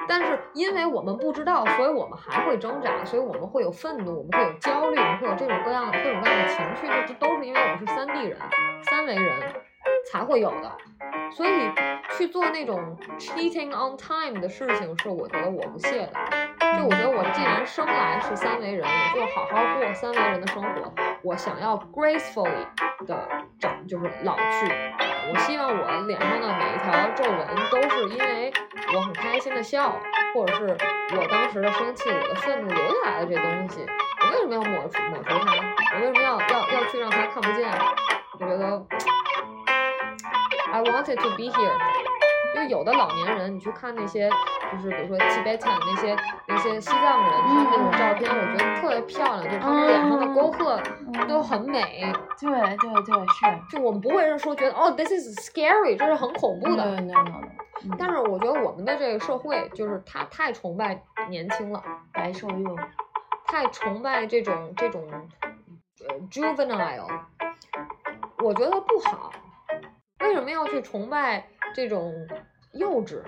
[0.07, 8.37] 但是因为我们不知道，所以我们还会挣扎，所以我们会有愤怒，我们会有焦虑，我们会有这种各样各种各样的情绪，这都是因为我们是三 D 人、
[8.83, 9.33] 三维人
[10.11, 10.71] 才会有的。
[11.31, 11.49] 所以
[12.15, 16.13] 去做那种 cheating on time 的事情，是我觉得我不屑的。
[16.77, 20.93] 就我觉得我既然生来是三维人，我就好好过三维人的生活。
[21.23, 22.67] 我想要 gracefully
[23.07, 23.27] 的
[23.59, 24.94] 长，就是老去。
[25.27, 28.53] 我希望我脸上的每一条皱纹都是因为
[28.93, 29.99] 我很开心的笑，
[30.33, 30.77] 或者是
[31.17, 33.85] 我当时的生气、我的愤怒留下来的这东西。
[34.21, 35.55] 我为什么要抹除抹除它？
[35.95, 37.69] 我为什么要要要去让它看不见？
[38.33, 38.85] 我觉得
[40.71, 42.04] I wanted to be here。
[42.53, 44.29] 就有的老年人，你去看那些，
[44.71, 46.15] 就是比如说 Tibetan 那些
[46.47, 50.81] 那些西藏人，他们那种照片，我觉得特别漂亮，就是他们脸上的沟壑
[51.27, 52.13] 都很美。
[52.39, 53.45] 对对对是。
[53.71, 57.01] 就我们不会是说觉得哦，this is scary，这是很恐怖的。
[57.01, 61.81] no no no，但是我觉得我们的这个社会就是他太崇拜年轻了，
[62.13, 62.75] 白瘦幼，
[63.47, 65.03] 太崇拜这种这种
[66.07, 67.07] 呃 juvenile，
[68.43, 69.31] 我觉得不好。
[70.21, 72.25] 为什么要去崇拜这种
[72.71, 73.21] 幼稚？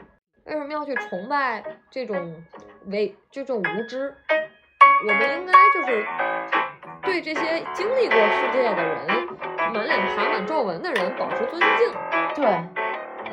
[0.46, 2.42] 为什么要去崇拜这种
[2.86, 4.16] 为这种无知？
[5.06, 6.08] 我们应该就是
[7.04, 9.06] 对这些经历过世界的人，
[9.74, 11.94] 满脸爬满皱纹的人保持尊敬。
[12.36, 12.48] 对，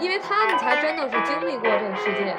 [0.01, 2.37] 因为他们才真的是经历过这个世界，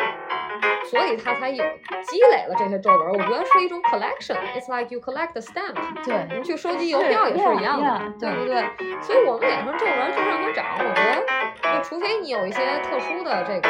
[0.89, 1.63] 所以他才有
[2.03, 3.09] 积累了这些皱纹。
[3.09, 5.75] 我觉得是一种 collection，it's like you collect the stamp。
[6.03, 9.01] 对你去收集邮票也是一样的对不对？
[9.01, 13.69] 所以我们脸上皱纹就让它长，我觉得就除非你有一些特殊的这个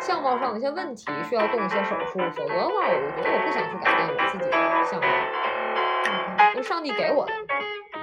[0.00, 4.52] 相貌上的一些问题需要动一些手术，否则的话，我我觉得我不想去改变我自己的
[4.84, 7.32] 相貌，就上帝给我的。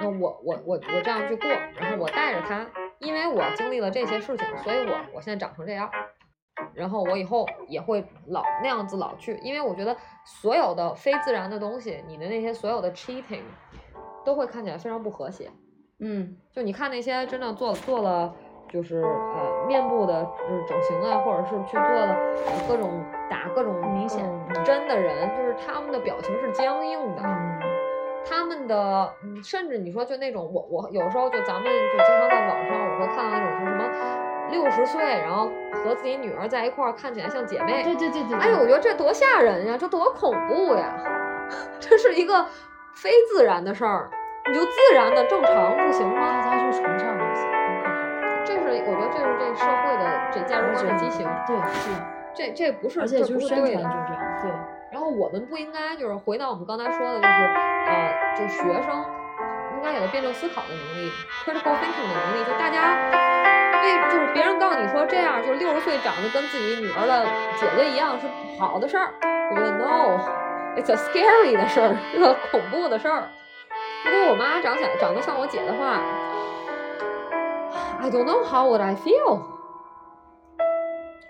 [0.00, 1.48] 那我我我我这样去过，
[1.78, 2.66] 然后我带着它，
[2.98, 5.88] 因为我经历了这些事情，所以我我现在长成这样，
[6.74, 13.42] 然后我以后也会老那样子老去，因为我觉得所有的非自然的东西，你的那些所有的 cheating
[14.24, 15.50] 都会看起来非常不和谐。
[15.98, 18.34] 嗯就你看那些真的做做了。
[18.72, 24.24] 就是呃面部的就是整形啊，或者是去做了、呃、各种打各种明显
[24.64, 27.20] 针的人，就是他们的表情是僵硬的。
[27.22, 27.60] 嗯
[28.24, 33.51] 他们的，嗯，甚至你说就那种，我我有时候就咱们就经常在网上我会看到那种
[34.52, 37.82] 六十岁，然后和自己女儿在一块儿，看起来像姐妹。
[37.82, 40.94] 对对对对，哎呦，我觉得这多吓人呀，这多恐怖呀！
[41.80, 42.46] 这是一个
[42.94, 44.08] 非自然的事儿，
[44.46, 46.40] 你就自然的正常不行吗？
[46.44, 48.44] 大家去崇尚这些，很可怕。
[48.44, 51.90] 这是我觉得这是这社会的这价值观的畸形，对是，
[52.34, 53.88] 这这不是，而且这就是宣传不是对的。
[53.88, 54.50] 就这样，对，
[54.92, 57.44] 然后我们不应该就是回到我们刚才说的，就是
[57.88, 59.04] 呃，就学生
[59.76, 61.10] 应该有辩证思考的能力
[61.44, 62.44] ，critical thinking 的能力。
[62.44, 62.78] 就大家
[63.82, 67.26] 所以就是别人告诉你说这样，就是六十岁长得跟自己女儿的
[67.58, 69.10] 姐姐一样是不好的事儿，
[69.50, 73.24] 我觉得 no，it's a scary 的事儿，是个恐怖的事儿。
[74.06, 75.98] 如果我妈长起来长得像我姐的话
[78.00, 79.50] ，I don't know how would I feel。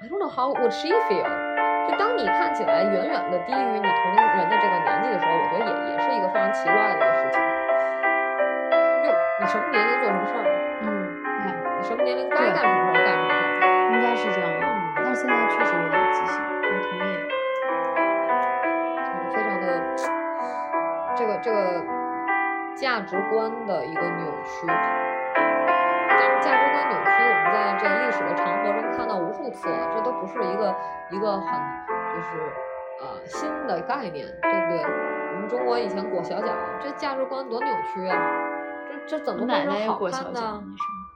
[0.02, 1.24] I don't know how would she feel。
[1.88, 7.40] 就当你看起来远远的低于你同龄人的这个年纪的时候，我觉得也也是一个非常奇怪的一个事情。
[9.04, 9.08] 就
[9.40, 10.44] 你什么年龄做什么事儿，
[11.82, 13.42] 你什么年龄该干什么事儿干什么事儿。
[13.90, 14.62] 应该是这样的。
[14.94, 17.10] 但是现在确实有点畸形，我同意。
[19.34, 19.66] 非常的
[21.16, 21.84] 这个这个
[22.76, 24.64] 价值观的一个扭曲。
[24.64, 30.72] 但是价值观扭曲，我们在这个历史的长河中看到无数次了，这都不是一个
[31.10, 31.50] 一个很
[32.14, 32.28] 就是
[33.00, 34.84] 呃新的概念，对不对？
[35.34, 38.16] 我们中国以前裹小脚，这价值观多扭曲啊！
[38.86, 40.62] 这这怎么我奶会是好奶也裹小看呢？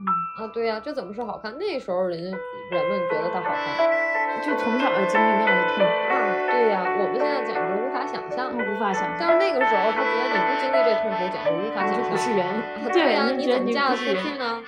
[0.04, 1.56] 啊，对呀、这怎么是好看？
[1.58, 2.36] 那时候人家
[2.70, 6.14] 人们觉得它好看嗯，就从小要经历那样的痛苦，啊，
[6.52, 8.52] 对呀、我们现在简直无法想象。
[8.52, 9.16] 无法想象。
[9.18, 12.10] 但是那个时候，他觉得你不经历这痛苦，简直无法想象。
[12.10, 14.60] 不是人啊， 对对呀、你怎么嫁得出去呢？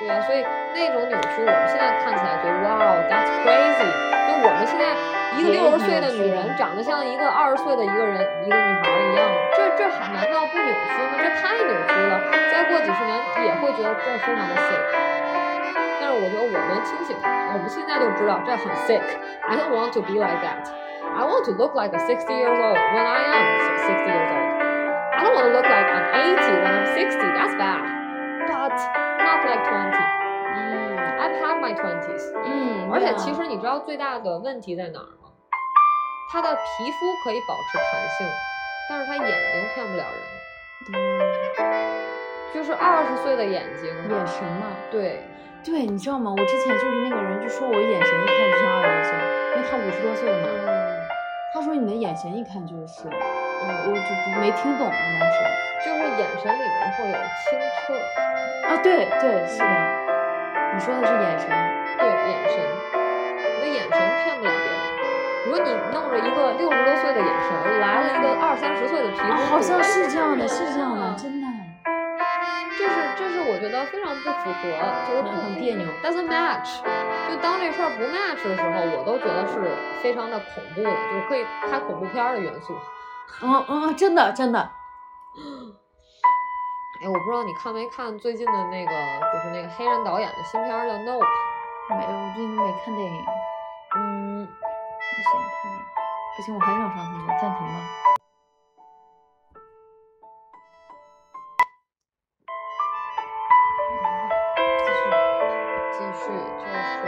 [0.00, 3.88] 对呀、所以那种扭曲，我们现在看起来觉得哇，that's crazy。
[4.12, 4.92] 那我们现在
[5.38, 11.18] 一个也六十岁的女人长得像一个二十岁的一个人一个女孩一样，这这还难道不扭曲吗？
[11.18, 12.20] 这太扭曲了。
[12.50, 13.16] 再过几十年
[13.46, 14.84] 也会觉得这非常的 sick。
[16.00, 19.02] 但是我觉得我们清醒，我们现在就知道这很 sick。
[19.48, 20.68] I don't want to be like that.
[21.14, 23.44] I want to look like a 60 years old when I am
[23.86, 24.48] 60 years old.
[25.12, 27.18] I don't want to look like I'm 80 when I'm 60.
[27.36, 27.82] That's bad.
[28.48, 28.74] But
[29.22, 29.96] not like 20.
[30.54, 32.22] 嗯 I've had my twenties.
[32.44, 35.21] 嗯，而且其实你知道最大的问题在哪儿吗？
[36.32, 38.26] 他的皮肤可以保持弹性，
[38.88, 40.16] 但是他眼睛骗不了人。
[40.94, 40.96] 嗯
[42.54, 45.22] 就是二十岁的眼睛，眼神嘛，对，
[45.62, 46.30] 对，你知道吗？
[46.30, 49.12] 我之前就是那个人就说我眼神一看就像二十多岁，
[49.52, 50.48] 因为他五十多岁了嘛。
[50.66, 50.72] 嗯
[51.54, 53.12] 他说你的眼神一看就是，嗯，
[53.84, 55.36] 我就不没听懂当时。
[55.84, 57.12] 就是眼神里面会有
[57.44, 57.92] 清澈，
[58.68, 59.64] 啊，对对，是的，
[60.72, 61.52] 你说的是眼神。
[61.98, 62.56] 对眼神，
[63.36, 63.92] 你的眼神
[64.24, 64.50] 骗不了
[65.52, 71.46] 如果你弄着一个六十多岁的眼神，来了一个二三十岁的皮肤，啊，好像是这样的，是这样的，啊真的。
[72.78, 74.62] 这是这是我觉得非常不符合，
[75.06, 76.80] 就是不很别扭 doesn't match。
[77.28, 79.60] 就当这事儿不 match 的时候，我都觉得是
[80.00, 82.74] 非常的恐怖的，就是可以拍恐怖片儿的元素。
[83.42, 84.58] 嗯嗯，真的真的。
[84.58, 84.70] 哎，
[87.08, 88.92] 我不知道你看没看最近的那个，
[89.34, 91.26] 就是那个黑人导演的新片叫《Nope》。
[91.90, 93.26] 没有，我最近没看电影，嗯，
[95.62, 95.78] 不行看电影，
[96.34, 97.74] 不行，我很想上厕所，暂停吧。
[105.92, 106.24] 继续
[106.58, 106.98] 就是，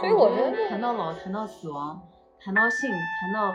[0.00, 2.02] 所以我觉得谈到老，谈到死亡，
[2.40, 3.54] 谈到性，谈到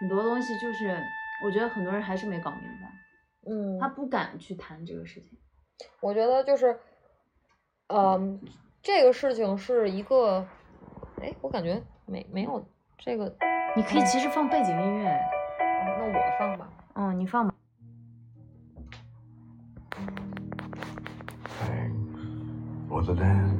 [0.00, 1.02] 很多东西，就是
[1.42, 2.92] 我觉得很多人还是没搞明白，
[3.50, 5.38] 嗯，他不敢去谈这个事情。
[6.00, 6.78] 我觉得就是，
[7.86, 8.38] 嗯，
[8.82, 10.46] 这个事情是一个，
[11.20, 12.64] 哎，我感觉没没有
[12.98, 13.30] 这个，
[13.76, 16.68] 你可以其实放背景音乐，哦那我放吧。
[16.94, 17.54] 嗯，你放吧。
[21.60, 23.56] Thanks for the dance.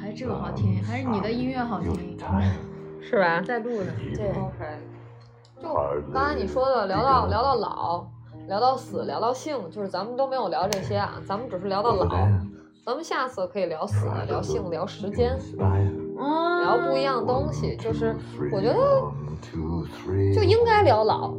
[0.00, 2.18] 还是这个好听，还是你的音乐好听。
[3.00, 3.40] 是吧？
[3.42, 4.78] 在录呢，对，OK，
[5.60, 5.74] 就
[6.12, 8.06] 刚才你说的，聊到聊到老，
[8.46, 12.08] 聊到死，聊到性，就是咱们都没有聊这些啊，咱们只是聊到老。
[12.84, 15.38] 咱们下次可以聊死、聊性、聊时间.
[16.60, 17.76] 聊不一样东西。
[17.76, 18.14] 就是
[18.52, 18.78] 我觉得
[20.34, 21.34] 就应该聊老，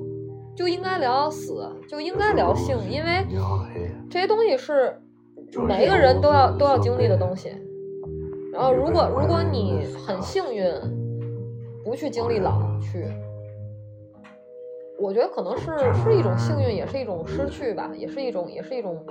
[0.56, 3.26] 就应该聊死，就应该聊性，因为
[4.10, 5.00] 这些东西是
[5.67, 7.50] 每一个人都要都要经历的东西。
[8.52, 10.63] 然后，如果如果你很幸运，
[11.84, 13.08] 不去经历老去，
[15.04, 15.66] 我觉得可能是
[16.02, 19.04] 是一种幸运，也是一种失去吧，也是一种也是一种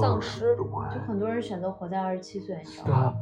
[0.00, 0.56] 丧失。
[0.56, 0.64] 就
[1.06, 3.14] 很多人选择活在二十七岁，你知道吗.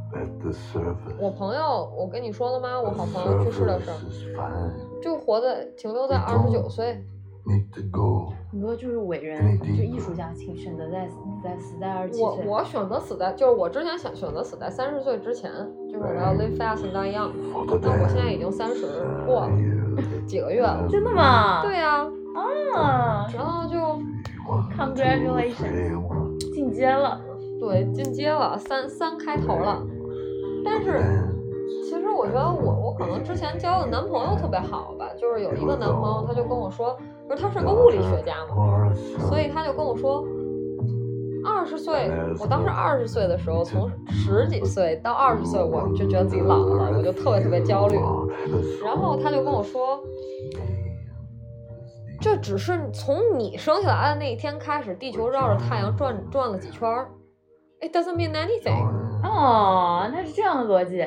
[1.21, 2.81] 我朋友，我跟你说了吗？
[2.81, 7.05] 我好朋友去世的事儿.就活在停留在二十九岁。
[8.51, 11.07] 很多就是伟人，就艺术家，请选择在
[11.45, 12.25] 在死在二十七岁。
[12.25, 15.53] 我我选择死在，就是我之前想选择死在三十岁之前，
[15.87, 17.31] 就是我要 live fast and die young。
[17.83, 18.87] 但我现在已经三十
[19.27, 19.51] 过了.
[20.27, 20.87] 几个月了。
[20.91, 21.63] 真的吗？
[21.63, 23.77] 对呀、啊然后就
[24.77, 26.39] Congratulations.
[26.55, 27.21] 进阶了。
[27.59, 29.83] 对进阶了，三三开头了。
[30.65, 31.01] 但是
[31.85, 38.93] 其实我觉得我我可能之前交的男朋友特别好吧，就是有一个男朋友他就跟我说，不是他是个物理学家嘛，
[39.29, 40.23] 所以他就跟我说，
[41.47, 47.97] 二十岁，我当时二十岁的时候，从十几岁到二十岁，我就觉得自己老了，我就特别特别焦虑。
[48.85, 50.01] 然后他就跟我说，
[52.21, 57.09] 这只是从你生下来的那一天开始，地球绕着太阳转转了几圈儿。
[57.81, 58.89] It doesn't mean anything。
[59.23, 61.07] 哦，那是这样的逻辑。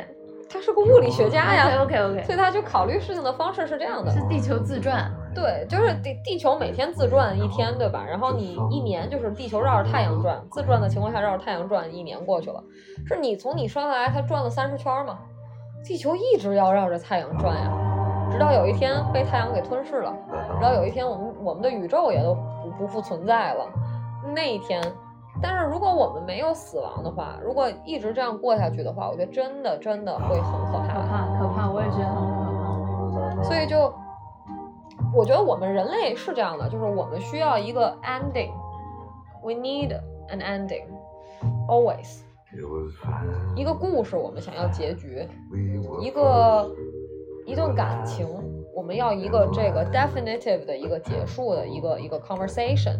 [0.51, 4.11] 他是个物理学家呀，OK OK 所以他就考虑事情的方式是这样的。
[4.11, 5.11] 是地球自转。
[5.40, 8.04] 对，就是地地球每天自转一天，对吧？
[8.06, 12.62] 然后你一年就是地球绕着太阳转，自转的情况下绕着太阳转，一年过去了。
[13.08, 15.18] 是你从你生下来，它转了三十圈儿嘛？
[15.84, 17.72] 地球一直要绕着太阳转呀，
[18.30, 20.14] 直到有一天被太阳给吞噬了，
[20.58, 23.66] 直到有一天我们我们的宇宙也都不不复存在了，
[24.36, 24.82] 那一天。
[25.42, 31.08] 但是如果我们没有死亡的话，如果一直这样过下去的话，我觉得真的真的会很可怕可怕。
[31.08, 33.44] 怕可怕，我也觉得很可怕。
[33.44, 33.90] 所以就
[35.14, 38.52] 我觉得我们人类是这样的，就是我们需要一个 ending。
[39.41, 39.97] We need
[40.30, 40.86] an ending,
[41.68, 42.22] always。
[42.52, 43.56] It was fine.
[43.56, 45.28] 一个故事，我们想要结局；
[46.02, 46.70] 一个
[47.45, 48.28] 一段感情，
[48.76, 52.97] 我们要一个这个 definitive 的一个结束的一个一个 conversation。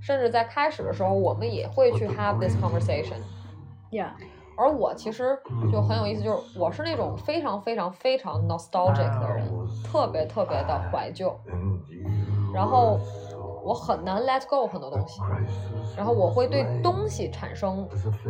[0.00, 3.18] 甚至在开始的时候，我们也会去 have this conversation。
[3.90, 4.10] Yeah，
[4.56, 5.38] 而我其实
[5.70, 9.46] 就很有意思就是我是那种非常非常非常 nostalgic 的人
[9.84, 11.34] 特别特别的怀旧。
[12.54, 12.98] 然后
[13.64, 15.22] 我很难 let go 很多东西
[15.96, 17.88] 然后我会对东西产生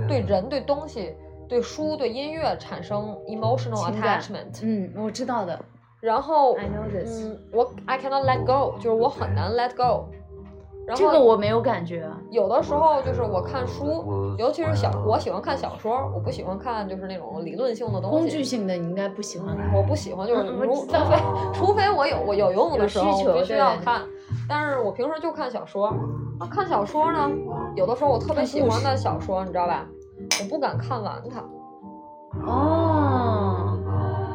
[0.08, 1.14] 对人对东西
[1.48, 5.58] 对书对音乐产生 emotional attachment 嗯我知道的。
[6.00, 10.08] 然后嗯我 i cannot let go 就是我很难 let go
[10.86, 12.08] 然这个我没有感觉。
[12.30, 18.16] 有的时候就是我看书，尤其是小，我喜欢看小说，我不喜欢看就是那种理论性的东西。
[18.18, 19.72] 工具性的你应该不喜欢看。
[19.74, 21.16] 我不喜欢，就是除非
[21.52, 24.02] 除非我有我有用的时候有需求必须要看，
[24.48, 25.86] 但是我平时就看小说。
[26.40, 27.30] 啊看小说呢，
[27.76, 29.86] 有的时候我特别喜欢的小说，你知道吧？
[30.40, 31.40] 我不敢看完它。
[32.44, 33.78] 哦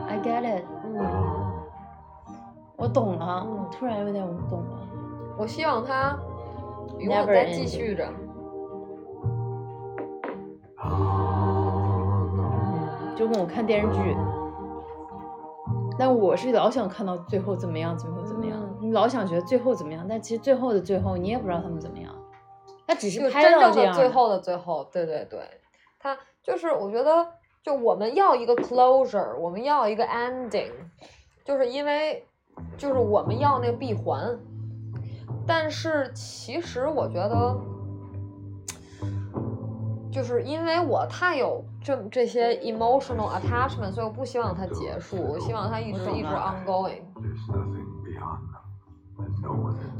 [0.07, 1.05] ，I get it，嗯，
[2.77, 4.77] 我懂了，嗯我突然有点懂了。
[5.37, 6.17] 我希望它
[6.99, 8.07] 永远 Never 在 ending 继续着。
[10.79, 10.93] Oh,
[13.15, 14.15] 就跟我看电视剧，
[15.97, 18.77] 但我是老想看到最后怎么样，最后怎么样，嗯。
[18.79, 22.13] 你老想觉得最后怎么样，但其实最后的最后你也不知道他们怎么样，
[22.85, 25.39] 他只是拍到这样的最后的最后，对对对，
[25.99, 27.27] 他就是我觉得，
[27.63, 30.71] 就我们要一个 closure，我们要一个 ending，
[31.43, 32.23] 就是因为
[32.77, 34.39] 就是我们要那个闭环，
[35.47, 37.57] 但是其实我觉得，
[40.11, 47.01] 就是因为我太有这这些 emotional attachment，所以我不希望它结束，我希望它一直一直我懂了 ongoing。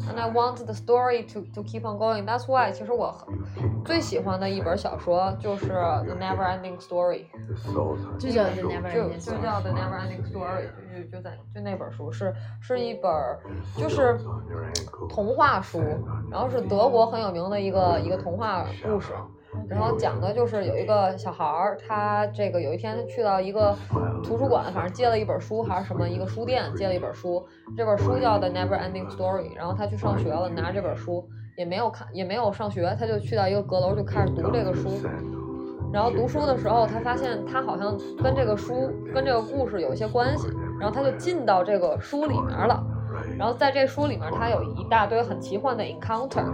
[0.09, 2.25] And I want the story to to keep on going.
[2.25, 5.71] That's why，其实我很最喜欢的一本小说就是
[6.05, 7.25] 《The Never Ending Story》
[8.17, 8.61] 就叫 The.
[8.61, 10.69] Never 就 Ending 就 Story 叫《The Never Ending Story》，
[11.09, 13.11] 就就在就那本书是是一本
[13.75, 14.19] 就是
[15.09, 15.79] 童话书
[16.29, 19.13] 然后是德国很有名的一个一个童话故事。
[19.69, 23.75] 然后讲的就是有一个小孩儿，他这个有一天他去到一个
[24.23, 27.45] 图书馆，反正借了一本书还是什么一个书店借了一本书，
[27.75, 31.27] 这本书叫《The Never Ending Story》，然后他去上学了，拿这本书
[31.57, 34.89] 也没有看也没有上学，他就去到一个阁楼就开始读这个书，
[35.91, 40.47] 然后读书的时候他发现他好像跟这个书跟这个故事有一些关系，
[40.79, 42.83] 然后他就进到这个书里面了，
[43.37, 46.45] 然后在这书里面他有一大堆很奇幻的 encounter。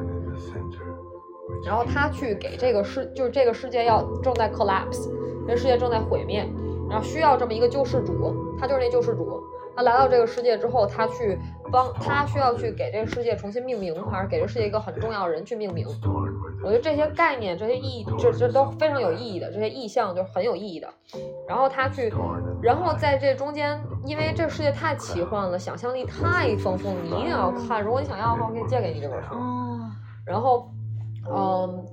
[1.66, 5.10] 然后他去给这个世，就是这个世界要正在 collapse，
[5.48, 6.48] 这世界正在毁灭，
[6.90, 9.42] 然后需要这么一个救世主，他就是那救世主。
[9.76, 11.36] 他来到这个世界之后，他去
[11.72, 15.88] 帮，他需要去给这个世界重新命名，还是给这个世界一个很重要的人去命名。
[16.64, 20.88] 我觉得这些概念、这些意义，这这都非常有意义的，这些意象就很有意义的。
[21.48, 22.14] 然后他去，
[22.62, 27.84] 然后在这中间，因为这世界太奇幻了，想象力太丰富了，你一定要看。
[27.84, 29.34] 如果你想要的话，我可以借给你这本书。
[29.34, 29.90] 哦，
[30.24, 30.70] 然后，
[31.32, 31.86] 嗯，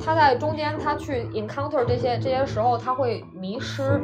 [0.00, 4.00] 他在中间他去 encounter 这些这些时候，他会迷失，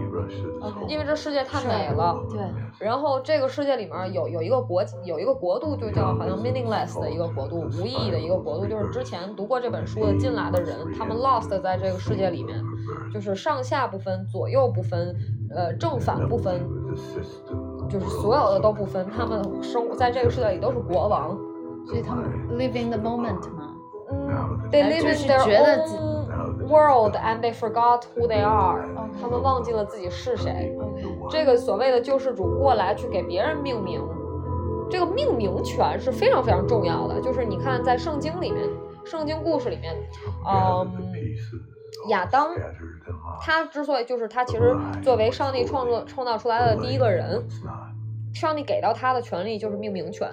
[0.88, 2.16] 因为这世界太美了。
[2.30, 2.40] 对，
[2.78, 12.62] 然后这个世界里面有有一个国有一个国度，就叫好像 meaningless 的一个国度，无意义的一个国度，就是之前读过这本书的进来的人，他们 lost 在这个世界里面，
[13.12, 15.14] 就是上下不分，左右不分，
[15.54, 16.60] 呃，正反不分，
[17.88, 21.36] 就是所有的都不分，他们生在这个世界里都是国王。
[21.86, 22.24] 所以他们
[22.56, 23.69] live in the moment 嘛。
[24.10, 30.76] 嗯，they 哎 live in their own world and they forgot who they are，OK 他们忘记了自己是谁。
[31.30, 34.00] 这个所谓的救世主过来去给别人命名，
[34.90, 37.20] 这个命名权是非常非常重要的。
[37.20, 38.68] 就是你看，在圣经里面，
[39.04, 39.94] 圣经故事里面，
[40.46, 40.90] 嗯，
[42.08, 42.48] 亚当
[43.40, 47.42] 他之所以就是他其实作为上帝创作创造出来的第一个人，
[48.32, 50.28] 上帝给到他的权利就是命名权，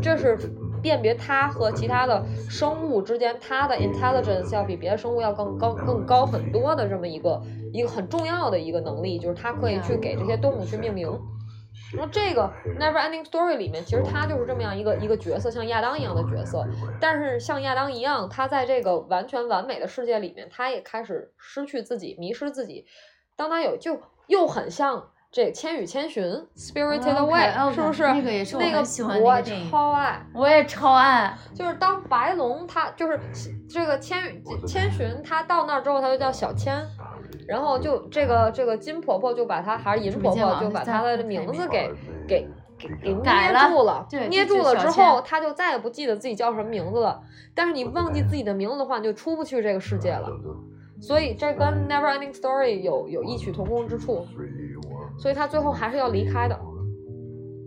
[0.00, 0.38] 这是
[0.82, 7.40] 辨别它和其他的生物之间，它的 intelligence 要比别的生物要更高更高很多的这么一个
[7.72, 11.08] 一个很重要的一个能力，就是它可以去给这些动物去命名。
[11.94, 16.66] 然后这个 Never Ending Story 里面，其实他就是这么样一个一个角色，像亚当一样的角色。
[16.98, 22.86] 但是像亚当一样，他在这个完全完美的世界里面，他也开始失去自己，迷失自己。
[23.36, 26.22] 当他有就又很像这《千与千寻》
[26.54, 28.02] Spirited OK，Away，、OK，是不是？
[28.02, 28.62] 那个也是我
[29.70, 30.26] 超爱。
[30.34, 31.34] 我也超爱。
[31.54, 33.18] 就是当白龙他就是
[33.66, 36.86] 这个千与千寻，他到那儿之后，他就叫小千，
[37.48, 41.90] 然后就这个这个金婆婆就把他还是银婆婆就把他的名字给
[42.28, 42.46] 给
[42.78, 47.22] 给给捏住了，捏住了之后，他就再也不记得自己叫什么名字了。
[47.54, 50.28] 但是你忘记自己的名字的话，你就出不去这个世界了。
[51.00, 54.24] 所以这跟 Never Ending Story 有有异曲同工之处，
[55.22, 56.58] 所以他最后还是要离开的。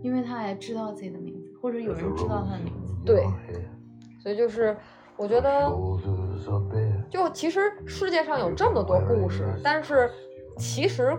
[0.02, 2.94] 因为他还知道自己的名字，或者有人知道他的名字。
[3.04, 3.24] 对，
[4.22, 4.76] 所以就是
[5.16, 5.68] 我觉得，
[7.10, 10.08] 就其实世界上有这么多故事，但是
[10.58, 11.16] 其实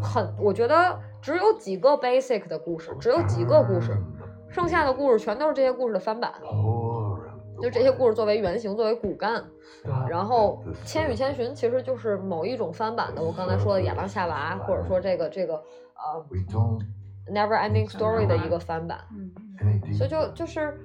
[0.00, 3.96] 很，我觉得只有几个 basic 的故事，只有几个故事，
[4.50, 6.30] 剩下的故事全都是这些故事的翻版。
[7.60, 9.44] 就这些故事作为原型，作为骨干，
[10.08, 13.22] 然后《千与千寻》其实就是某一种翻版的。
[13.22, 16.24] 我刚才说的《亚当夏娃》，或者说这个这个呃
[17.32, 18.98] 《Never Ending Story》的一个翻版。
[19.12, 20.78] 嗯，所以就就是，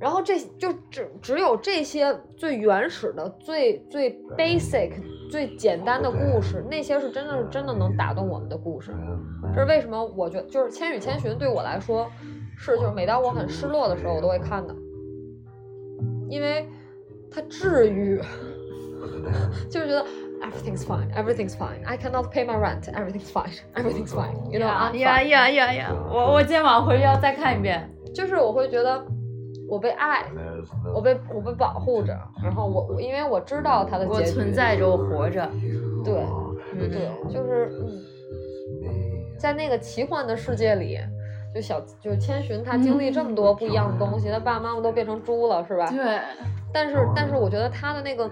[0.00, 4.92] 然后这就只只有这些最原始的、最最 basic、
[5.30, 8.92] 最简单的故事，那些是真的是真的能打动我们的故事。
[9.54, 10.04] 这是为什么？
[10.16, 12.10] 我觉得就是《千与千寻》对我来说
[12.56, 14.74] 是就是每当我很失落的时候，我都会看的，
[16.32, 16.66] 因为
[17.30, 18.18] 它治愈，
[19.70, 20.02] 就是觉得。
[20.42, 21.08] Everything's fine.
[21.14, 21.84] Everything's fine.
[21.84, 22.90] I cannot pay my rent.
[22.92, 23.52] Everything's fine.
[23.76, 24.34] Everything's fine.
[24.50, 25.94] You know, I'm 呀.呀呀呀！
[26.10, 27.88] 我我今天晚上回去要再看一遍。
[28.12, 29.06] 就是我会觉得
[29.68, 30.26] 我被爱，
[30.92, 32.12] 我被我被保护着，
[32.42, 35.48] 然后我我因为我知道它的结局，存在着，我活着。
[36.04, 36.26] 对
[36.74, 37.70] 嗯对，就是
[38.82, 40.98] 嗯，在那个奇幻的世界里，
[41.54, 45.86] 就小就千寻他经历这么多不一样的东西，他爸爸妈妈都变成猪了，是吧？
[45.90, 46.20] 对，
[46.72, 48.30] 但是但是我觉得他的那个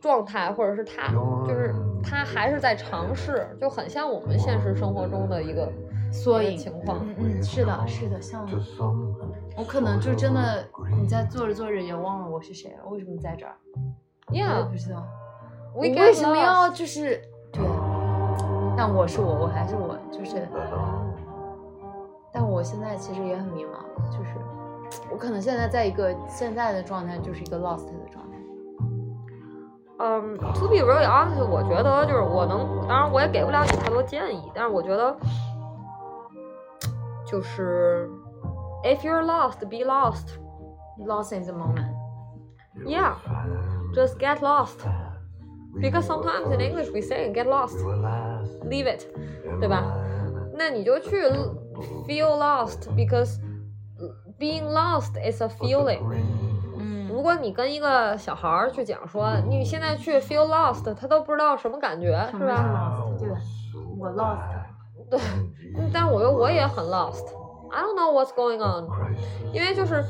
[0.00, 1.12] 状态，或者是他
[1.46, 5.70] 就是他还是在尝试，就很像我们现实生活中的一个
[6.10, 7.04] 缩影情况。
[7.18, 8.46] 嗯嗯，是的，是的，像
[9.56, 10.66] 我可能就真的
[10.98, 13.54] 你在做着做着也忘了我是谁了，为什么在这儿
[14.28, 15.06] ？Yeah，不知道，
[15.74, 17.20] 我为什么要就是
[17.52, 17.62] 对？
[18.76, 20.48] 但我是我，我还是我，就是。
[22.32, 24.30] 但我现在其实也很迷茫，就是
[25.10, 28.36] 我可能现在在一个现在的状态，就是一个 lost 的状态。
[29.98, 35.16] 嗯、t o be really honest，我觉得就是我能，当然我也给不了你太多建议，但是我觉得
[37.26, 38.08] 就是
[38.84, 40.38] ，if you're lost, be lost.
[40.98, 41.88] Lost in the moment。
[42.84, 43.14] Yeah,
[43.94, 44.80] just get lost.
[45.80, 47.78] Because sometimes in English we say get lost,
[48.64, 49.06] leave it，
[49.60, 49.82] 对吧？
[50.54, 51.22] 那你就去
[52.07, 53.39] feel lost because
[54.39, 56.01] being lost is a feeling。
[56.77, 62.97] 嗯如果你跟一个小孩儿去讲说你现在去 feel lost，他都不知道什么感觉，是什么是吧？
[62.99, 63.19] lost？
[63.19, 63.35] 对吧？
[63.97, 65.09] 我 lost。
[65.09, 65.19] 对，
[65.77, 68.87] 嗯但是我觉得我也很 lost。I don't know what's going on，
[69.53, 70.03] 因为就是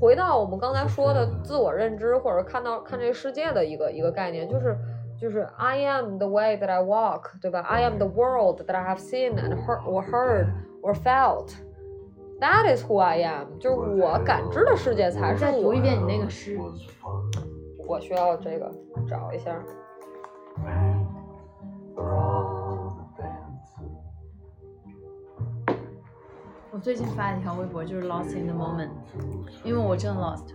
[0.00, 4.76] 回到我们刚才说的自我认知，或者看到看这个世界的一个一个概念，就是
[5.20, 7.60] 就是 I am the way that I walk，对吧？
[7.60, 10.48] I am the world that I have seen and heard or heard
[10.82, 15.80] or felt。That is who I am，就是我感知的世界才是我再读一。
[15.80, 16.58] 遍你那个诗。
[17.86, 18.70] 我需要这个
[19.08, 19.54] 找一下。
[26.70, 28.90] 我最近发了一条微博，就是 lost in the moment，
[29.62, 30.54] 因为我真的 lost。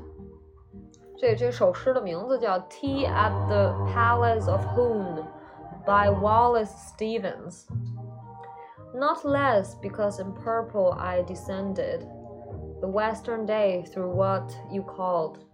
[1.18, 7.68] 这这首诗的名字叫《Tea at the Palace of Hoon》by Wallace Stevens.
[8.95, 12.03] Not less because in purple I descended
[12.80, 15.45] the western day through what you called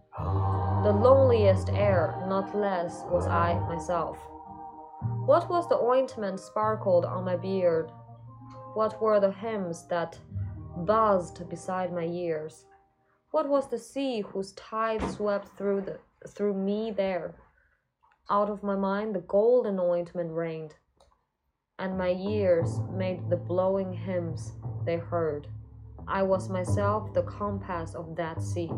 [0.83, 4.19] the loneliest air, not less was I myself.
[5.27, 7.91] What was the ointment sparkled on my beard?
[8.75, 10.19] What were the hymns that
[10.77, 12.65] buzzed beside my ears?
[13.31, 17.35] What was the sea whose tide swept through the through me there?
[18.31, 20.75] Out of my mind the golden ointment rained,
[21.80, 24.54] and my ears made the blowing hymns
[24.86, 25.48] they heard.
[26.08, 28.72] I was myself the compass of that sea.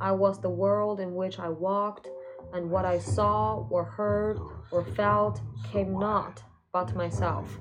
[0.00, 2.08] I was the world in which I walked,
[2.52, 4.38] and what I saw or heard
[4.70, 5.40] or felt
[5.72, 7.58] came not but myself.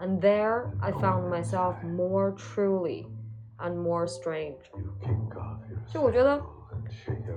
[0.00, 3.06] And there I found myself more truly
[3.60, 4.58] and more strange.
[5.88, 6.42] 就我觉得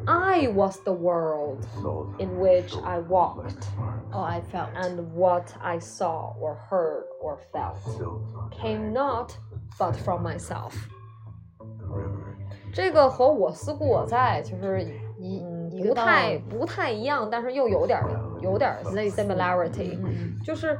[0.05, 1.65] I was the world
[2.17, 3.67] in which I walked,
[4.11, 4.69] Oh, I felt.
[4.75, 7.77] and what I saw or heard or felt
[8.51, 9.34] came not
[9.77, 10.73] but from myself.
[12.73, 14.84] 这个和我思故我在其实
[15.17, 18.09] 一嗯一个道不太理不太一样，但是又有点儿
[18.41, 20.77] 有点儿类似 similarity，嗯嗯就是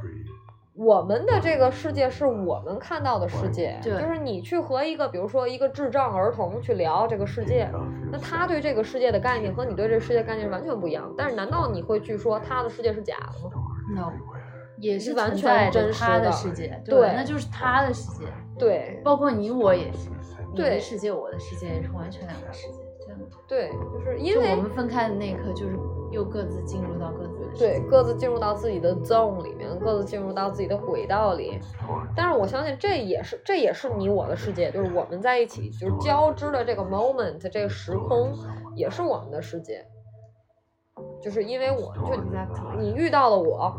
[0.75, 7.69] 我们的这个世界是我们看到的世界，对就是你去和一个比如说一个智障儿童去聊这个世界，
[8.11, 11.13] 那他对这个世界的概念和你对这个世界概念是完全不一样。
[11.17, 13.55] 但是难道你会去说他的世界是假的吗
[13.95, 14.11] ？No.
[14.77, 18.25] 也是完存在全真实的着他的世界，对吧那就是他的世界，
[18.59, 20.09] 对包括你我也是，
[20.51, 23.25] 你对的世界我的世界也是完全两个世界，真的。
[23.47, 25.77] 对，就是因为就我们分开的那一刻，就是
[26.15, 27.67] 又各自进入到各自的世界。
[27.67, 31.59] 对各自进入到自己的 zone 里面，各自进入到自己的轨道里。
[32.15, 38.33] 但是我相信这也是这也是你我的世界，就是我们在一起就是交织的这个 moment 这个时空
[38.75, 39.85] 也是我们的世界。
[41.21, 43.73] 就是因为我就 Exactly 你遇到了我，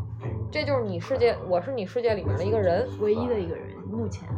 [0.52, 4.28] 这就是你世界，我是你世界里面的一个人，唯一的一个人，目前。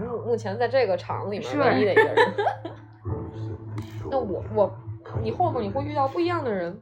[0.00, 2.16] 目目前在这个场里面唯一的一个人。
[4.10, 4.72] 那我我
[5.21, 6.77] 你后面你会遇到不一样的人，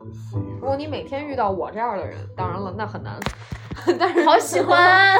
[0.59, 3.19] 如果你每天遇到我这样的人，当然了，那很难。
[3.99, 5.17] 但是好喜欢，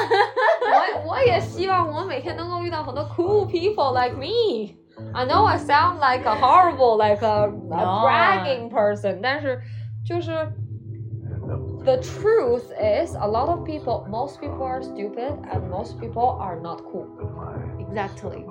[1.06, 4.76] 我我也希望我每天能够遇到很多 cool people like me.
[5.14, 8.06] I know I sound like a horrible, like a, a No.
[8.06, 9.60] bragging person，但是
[10.08, 10.32] 就是
[11.84, 16.60] the truth is a lot of people, most people are stupid and most people are
[16.62, 17.08] not cool.
[17.80, 18.46] exactly。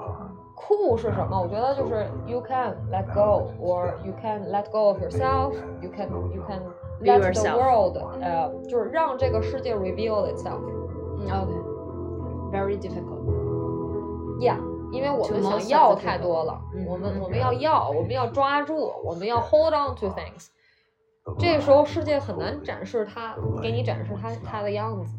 [0.57, 1.39] 酷是什么？
[1.39, 5.53] 我觉得就是 you can let go or you can let go of yourself.
[5.81, 6.61] You can you can
[6.99, 10.59] let the world 呃，就是让这个世界 reveal itself.
[11.19, 13.21] 嗯，OK，very difficult。
[14.39, 14.57] Yeah，
[14.91, 20.47] 因为我们想要太多了，嗯我们我们要要，我们要抓住，我们要 hold on to things。
[21.37, 25.13] 这个时候世界很难展示它，给你展示它它的样子，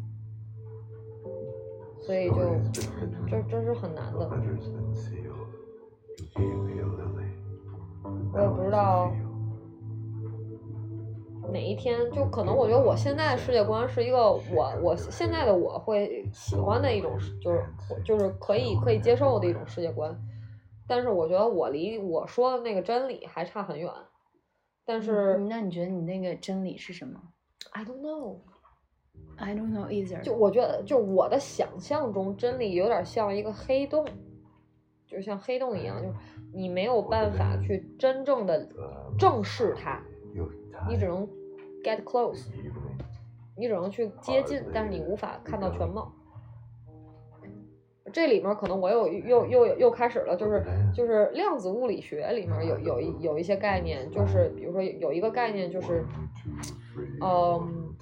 [2.01, 2.35] 所以就
[3.29, 4.29] 这这是很难的。
[8.31, 9.11] 我也不知道
[11.51, 17.63] 哪一天，就可能我觉得我现在的世界观是一个我我现在的我会喜欢的一种，就是
[18.05, 20.15] 就是可以可以接受的一种世界观，
[20.87, 23.91] 但是我觉得我离我说的那个真理还差很远。
[24.85, 27.19] 但是、嗯那你觉得你那个真理是什么
[27.71, 30.21] I don't know，？I don't know either。
[30.21, 34.05] 就我觉得就我的想象中真理有点像一个黑洞，
[35.09, 36.13] 就像黑洞一样，就是
[36.53, 38.69] 你没有办法去真正的
[39.17, 39.99] 正视它，
[40.87, 41.27] 你只能
[41.83, 42.47] get close，
[43.57, 46.13] 你只能去接近，但是你无法看到全貌。
[48.11, 56.03] 这里面可能我又又又又开始了，就是就是量子物理学里面有有一有一些概念，就是比如说有有一个概念就是，
[57.21, 57.93] 嗯，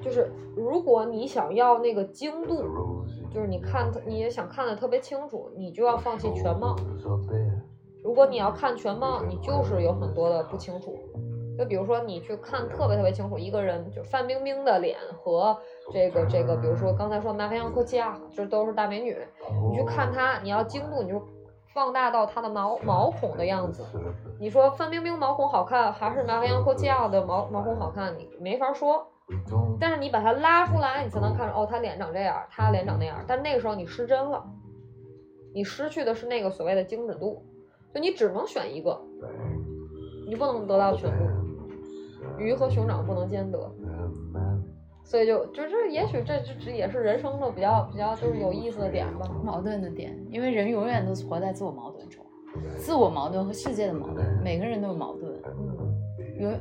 [0.00, 3.01] 就是如果你想要那个精度，
[3.32, 6.76] 就是你看你也想看的特别清楚，你就要放弃全貌。
[8.04, 10.98] 如果你要看全貌，你就是有很多的不清楚。
[11.56, 15.56] 就比如说你去看特别特别清楚一个人，就范冰冰的脸和
[15.92, 19.16] 这个这个，比如说刚才说马菲扬科奇亚，这都是大美女。
[19.70, 21.22] 你去看她，你要精度，你就
[21.74, 23.84] 放大到她的毛毛孔的样子。
[24.40, 28.18] 你说范冰冰毛孔好看，还是马菲扬科奇亚的毛毛孔好看？
[28.18, 29.06] 你没法说。
[29.80, 33.24] 但是你把它拉出来，你才能看出哦，他脸长这样，他脸长那样。
[33.26, 34.44] 但那个时候你失真了，
[35.54, 37.44] 你失去的是那个所谓的精准度，
[37.94, 39.00] 就你只能选一个，
[40.26, 41.24] 你不能得到全部。
[42.38, 43.58] 鱼和熊掌不能兼得，
[45.04, 49.28] 所以就就这，也许这这这也是人生的比较比较就是有意思的点吧。
[49.44, 52.24] 矛盾的点，因为人永远都活在自我矛盾中，
[52.76, 55.32] 自我矛盾和世界的矛盾，每个人都有矛盾。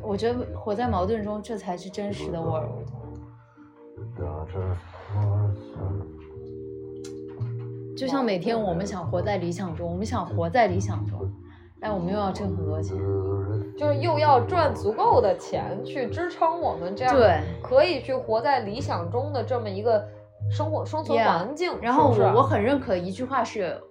[0.02, 2.88] 我觉得活在矛盾中，这才是真实的 world。
[7.96, 11.20] 就像每天我们想活在理想中，我们想活在理想中，
[11.80, 12.98] 但我们又要挣很多钱。
[13.78, 20.06] 就是又要赚足够的钱去支撑我们这样对可以去活在理想中的这么一个
[20.52, 21.72] 生活生存环境。
[21.82, 23.82] 然后我我很认可一句话是，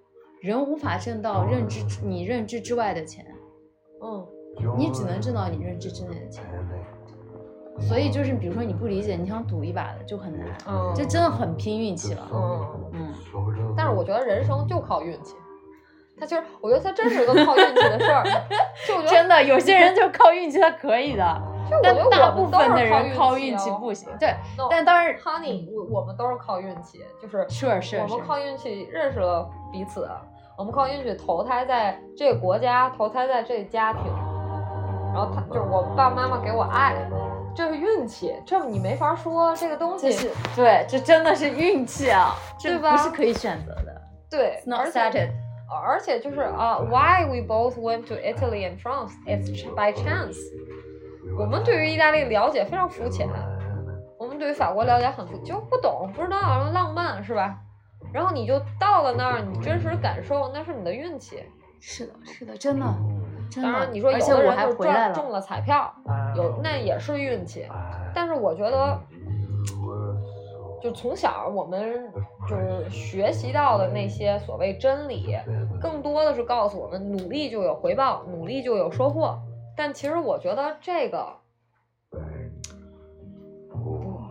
[0.42, 3.24] 人无法挣到认知你认知之外的钱，
[4.02, 4.26] 嗯
[4.76, 6.44] 你只能挣到你认知之内的钱。
[7.80, 12.28] 所以就是比如说你不理解，你想赌一把的就很难，嗯，这真的很拼运气了。
[12.30, 12.66] 嗯。
[12.92, 13.14] 嗯，
[13.76, 15.34] 但是我觉得人生就靠运气，
[16.18, 18.24] 他就是我觉得他真是个靠运气的事儿。
[19.08, 24.08] 真的有些人就靠运气，他可以的，就我但大部分的人靠靠运气哦不行。
[24.18, 24.34] 对，
[24.68, 30.06] 但当然 Honey，我我们都是靠运气，就是是是是我们靠运气认识了彼此，
[30.58, 34.02] 我们靠运气投胎在这个国家，投胎在这个家庭，
[35.12, 36.94] 然后他就是我爸爸妈妈给我爱，
[37.54, 44.00] 这是运气，这你没法说这个东西是对，这真的是运气啊，这对吧不是可以选择的。
[44.30, 45.32] 对而且。
[45.72, 49.12] 而且就是啊、w h y we both went to Italy and France?
[49.24, 49.46] It's
[49.76, 50.36] by chance。
[51.38, 53.28] 我们对于意大利了解非常肤浅，
[54.18, 56.40] 我们对于法国了解很肤，就不懂，不知道
[56.72, 57.56] 浪漫是吧？
[58.12, 61.44] 然后你就到了那儿，你真实感受那是你的运气。
[61.78, 62.86] 是的，是的，真的，
[63.56, 64.74] 当然，你说有的人就。
[64.74, 65.92] 赚中了彩票，
[66.36, 67.66] 有那也是运气。
[68.14, 68.98] 但是我觉得，
[70.80, 72.10] 就从小我们
[72.48, 75.36] 就是学习到的那些所谓真理，
[75.80, 79.38] 更多的是告诉我们努力就有回报，努力就有收获。
[79.76, 81.36] 但其实我觉得这个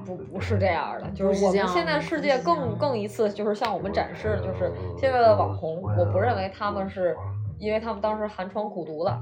[0.06, 7.16] 不不是这样的，就是我们现在世界更更一次就是向我们展示，就是现在的网红，我不认为他们是
[7.60, 9.22] 因为他们当时寒窗苦读了。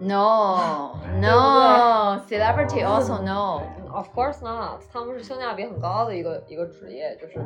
[0.00, 3.62] No no celebrity also no。
[3.92, 7.38] Of course not，他们是性价比很高的一个一个职业，就是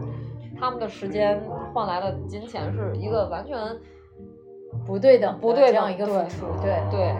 [0.59, 1.43] 他们的时间
[1.75, 3.59] 换来的金钱是一个完全
[4.87, 7.15] 不对等不对这样一个付出，对对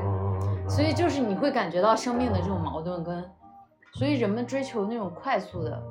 [0.67, 3.23] 所以就是你会感觉到生命的这种矛盾跟，
[3.93, 5.83] 所以人们追求那种快速的，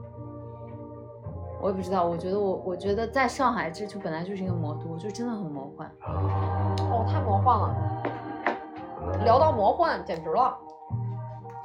[1.62, 5.91] 我也不知道，我觉得我我觉得在上海这就本来就是一个魔都，就真的很魔幻。
[6.01, 9.24] 哦，太魔幻了。
[9.24, 10.58] 聊到魔幻，简直了！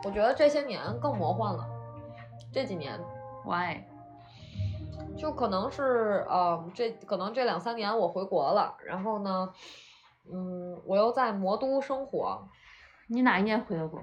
[0.05, 1.65] 我觉得这些年更魔幻了，
[2.53, 2.99] 这几年
[3.45, 3.83] Why？
[5.17, 9.49] 就可能是呃，这可能这两三年我回国了，然后呢，
[10.33, 12.49] 嗯，我又在魔都生活。
[13.09, 14.01] 你哪一年回的国？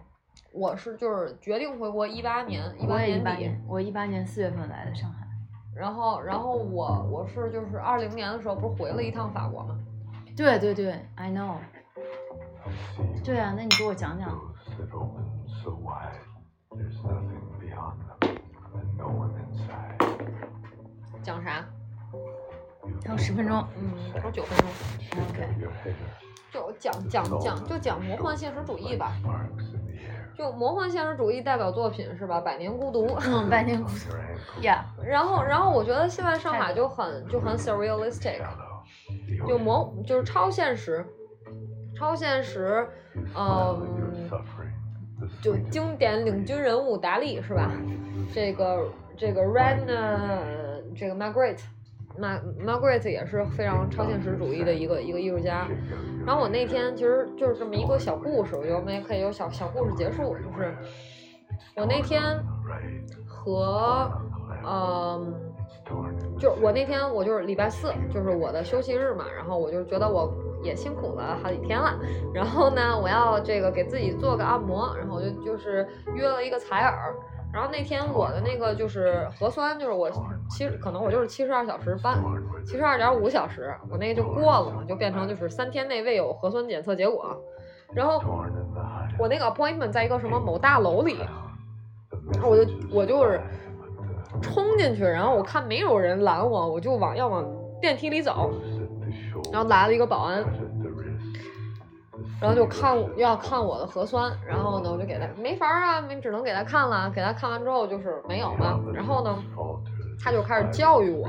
[0.53, 5.18] 我是就是决定回国一八年，一八年底，我一八年四月份来的上海。
[5.79, 9.79] 然后然后我我是就是二零年的时候不是回了一趟法国吗？
[10.35, 11.55] 对对对，I know。
[13.23, 14.37] 对啊，那你给我讲讲。
[21.23, 21.63] 讲啥？
[23.05, 24.67] 还有十分钟，嗯，还有九分钟。
[25.29, 25.47] OK，
[26.51, 29.13] 就讲讲讲，就讲魔幻现实主义吧。
[30.39, 33.05] 就魔幻现实主义代表作品是吧，《百年孤独》。
[33.27, 34.65] 嗯， 百年孤独。
[34.65, 38.39] Yeah，然后，然后我觉得《现在上海》就很就很 surrealistic，
[39.45, 41.05] 就魔就是超现实，
[41.93, 42.87] 超现实，
[43.35, 44.29] 嗯，
[45.41, 47.69] 就经典领军人物达利是吧？
[48.33, 48.87] 这个
[49.17, 49.85] 这个 Ren，
[50.95, 51.59] 这个 Margaret。
[52.19, 55.67] 马 Margaret 也是非常超现实主义的一个一个艺术家。
[56.25, 60.35] 然后我那天其实就是这么一个小故事，我觉得我们也可以有小小故事结束。
[60.35, 60.75] 就是
[61.75, 62.21] 我那天
[63.25, 64.11] 和
[64.65, 65.33] 嗯，
[66.37, 71.97] 就我那天我就是礼拜四，就是我的休息日嘛，然后我就觉得我也辛苦了好几天了，
[72.33, 77.15] 然后呢，我要这个给自己做个按摩，然后我就就是约了一个采耳。
[77.51, 80.09] 然后那天我的那个就是核酸，就是我
[80.49, 82.21] 七可能我就是七十二小时半，
[82.63, 87.35] 七十二点五小时，我那个就过了嘛，就变成就是三天内未有核酸检测结果。
[87.91, 88.21] 然后
[89.17, 91.17] 我那个 appointment 在一个什么某大楼里，
[92.33, 93.41] 然后我就我就是
[94.43, 97.43] 冲进去，然后我看没有人拦我，我就往要往
[97.81, 98.51] 电梯里走，
[99.51, 100.45] 然后来了一个保安，
[102.41, 109.37] 然后就看要看我的核酸，然后呢我就给他没法啊，你只能给他看了，给他看完之后就是没有嘛，然后呢
[110.23, 111.27] 他就开始教育我，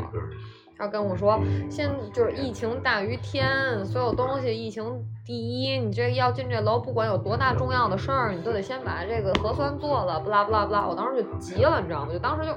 [0.79, 1.39] 他跟我说，
[1.69, 12.13] 先就是疫情大于天，所有东西疫情第一，你这要进这楼，不管有多大重要的事儿，你都得先把这个核酸做了，不啦不啦不啦，我当时就急了，你知道吗？
[12.13, 12.49] 就当时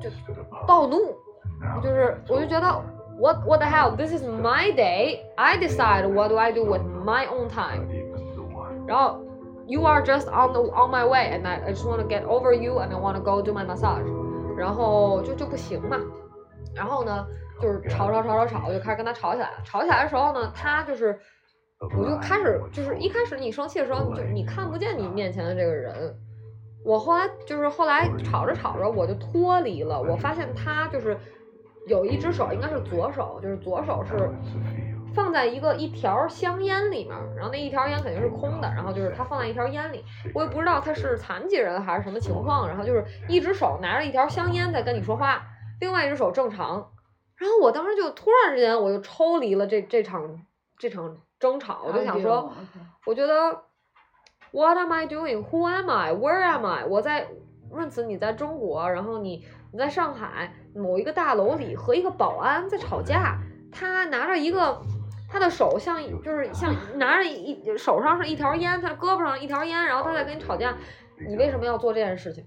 [0.00, 0.96] 就就暴怒，
[1.82, 2.82] 就是我就觉得
[3.20, 6.82] what what the hell this is my day I decide what do I do with
[7.04, 7.86] my own time，
[8.86, 9.20] 然后
[9.66, 12.24] you are just on the on my way and I I just want to get
[12.24, 14.06] over you and I want to go do my massage，
[14.56, 15.98] 然后就就不行嘛，
[16.74, 17.26] 然后呢
[17.60, 19.58] 就是吵吵吵吵吵，就开始跟他吵起来了。
[19.64, 21.18] 吵起来的时候呢，他就是
[21.96, 26.16] 我就开始就是一开始你生气的时候，就你看不见你面前的这个人。
[26.82, 30.00] 我后来就是后来吵着吵着，我就脱离了。
[30.00, 31.14] 我发现他就是
[31.90, 34.30] 有一只手应该是左手，就是左手是
[35.12, 45.42] 放在一个一条香烟里面，然后那一条烟肯定是空的，然后就是他放在一条烟里，我也不知道他是残疾人还是什么情况，然后就是一只手拿着一条香烟在跟你说话，
[45.80, 46.92] 另外一只手正常，
[47.34, 50.40] 然后我当时就突然之间我就抽离了这这场
[50.78, 52.52] 这场争吵，我就想说，
[53.04, 53.62] 我觉得
[54.52, 55.44] What am I doing?
[55.44, 56.12] Who am I?
[56.12, 56.84] Where am I?
[56.84, 57.28] 我在
[57.70, 63.38] 润慈，你在中国，然后你你在上海某一个大楼里和一个保安在吵架，
[63.70, 64.80] 他拿着一个
[65.28, 70.76] 他的手像就是像拿着一手上是一条烟，他胳膊上一条烟，然后他在跟你吵架，
[71.28, 72.44] 你为什么要做这件事情？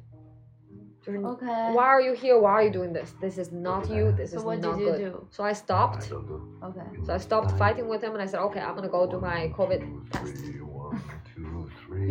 [1.02, 2.40] 就是你 OK Why are you here?
[2.40, 3.14] Why are you doing this?
[3.20, 4.14] This is not you.
[4.14, 5.12] This So is what not did you good.
[5.12, 5.28] do?
[5.32, 6.10] So I stopped.
[6.62, 7.06] Okay.
[7.06, 9.52] So I stopped fighting with him and I said, okay, I'm gonna go do my
[9.52, 10.54] COVID test.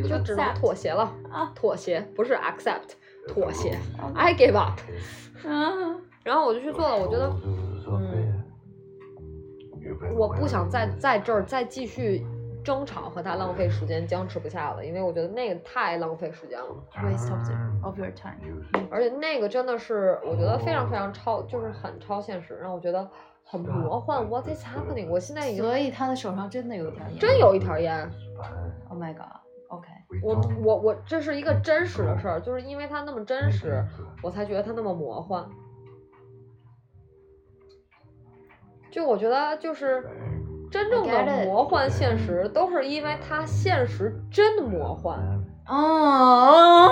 [0.06, 2.92] 就只能妥协了啊妥协不是 accept，
[3.28, 3.78] 妥协
[4.14, 4.78] ，I give up。
[5.44, 8.42] 嗯，然后我就去做了，我觉得嗯
[10.16, 12.24] 我不想再在这儿再继续
[12.64, 18.38] 争吵和他浪费时间僵持不下了，因为我觉得那个太浪费时间了，waste of the of your time。
[18.90, 23.10] 而且那个真的是我觉得非常非常超，就是很超现实，让我觉得
[23.44, 24.24] 很魔幻。
[24.28, 25.08] What is happening？
[25.08, 27.18] 我现在已经所以他的手上真的有一条烟。
[27.18, 28.08] 真有一条烟。
[28.88, 29.41] Oh my god。
[29.72, 29.88] OK。
[30.22, 33.82] 我我我，这是一个真实的事儿，就是因为它那么真实，
[34.22, 35.48] 我才觉得它那么魔幻。
[38.90, 40.06] 就我觉得，就是
[40.70, 45.18] 真正的魔幻现实，都是因为它现实真魔幻。
[45.66, 46.90] 哦。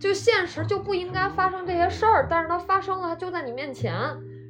[0.00, 3.92] 就现实就不应该发生这些事儿，但是它发生了，它就在你面前，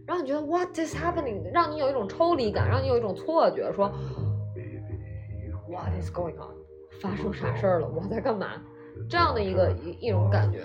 [0.07, 1.51] 然后你觉得 What is happening？
[1.53, 3.91] 让你有一种抽离感，让你有一种错觉，说
[5.69, 6.55] What is going on？
[7.01, 7.89] 发生啥事儿了？
[7.89, 8.47] 我在干嘛？
[9.09, 10.63] 这样的一个一一种感觉，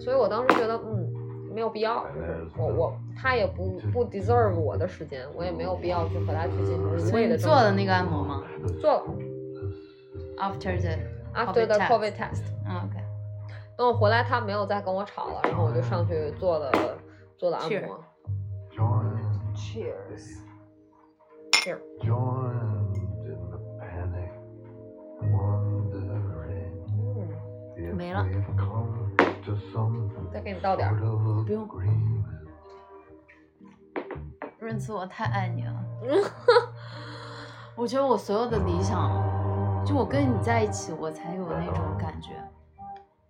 [0.00, 1.12] 所以我当时觉得，嗯，
[1.54, 8.42] 没有必要，就是我我他也不不 deserve 我的时间，我也没有必要去和他去进行无所谓的做了那个按摩吗
[8.80, 9.04] 做了
[10.38, 10.96] ？After the
[11.34, 12.44] after the COVID test。
[12.66, 12.98] 嗯 OK。
[13.76, 16.72] 等我回来，他没有再跟我吵了，然后我就上去做了
[17.36, 18.02] 做了按 Cheers 摩。
[18.74, 20.38] Joined, Cheers。
[22.00, 22.71] joined
[28.02, 28.26] 没了
[30.32, 31.08] 再给你倒点儿 sort。
[31.08, 31.68] of 不用
[34.58, 35.72] 润慈，我太爱你了。
[37.76, 39.08] 我觉得我所有的理想，
[39.84, 42.30] 就我跟你在一起，我才有那种感觉。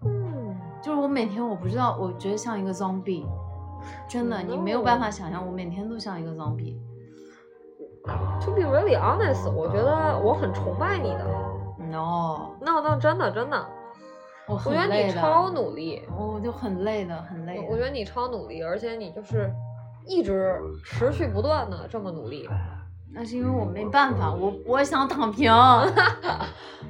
[0.04, 3.26] 嗯，就是我每天，我不知道，我觉得像一个 zombie，
[4.08, 6.78] 真的，你没有办法想象，我每天都像一个 zombie。
[8.40, 11.24] To be really honest，我觉得我很崇拜你的。
[11.78, 13.66] No，no，no，真的真的，
[14.52, 17.62] 我我觉得你超努力，我就很累的，很累的。
[17.70, 19.50] 我觉得你超努力，而且你就是
[20.06, 22.48] 一直持续不断的这么努力。
[23.14, 25.84] 那是因为我没办法，我我想躺平， 啊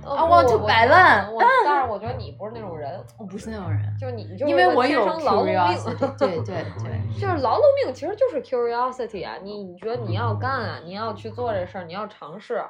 [0.05, 5.55] I want to 摆烂我 但是我觉得你不是那种人，我不是那种人，就是你就是因为我有天生劳碌命。
[6.19, 9.35] 对对对，就是劳碌命，其实就是 curiosity 啊！
[9.43, 12.63] 你你觉得你要干啊，你要去做这事儿，你要尝试。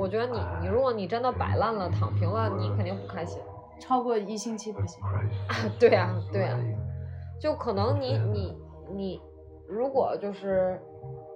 [0.00, 3.38] 我我觉得你你如果你真的摆烂了、躺平了，你肯定不开心。
[3.78, 5.00] 超过一星期不行。
[5.02, 6.56] Christ 对呀、对呀、
[7.40, 8.58] 就可能你你
[8.94, 9.20] 你，
[9.68, 10.80] 如果就是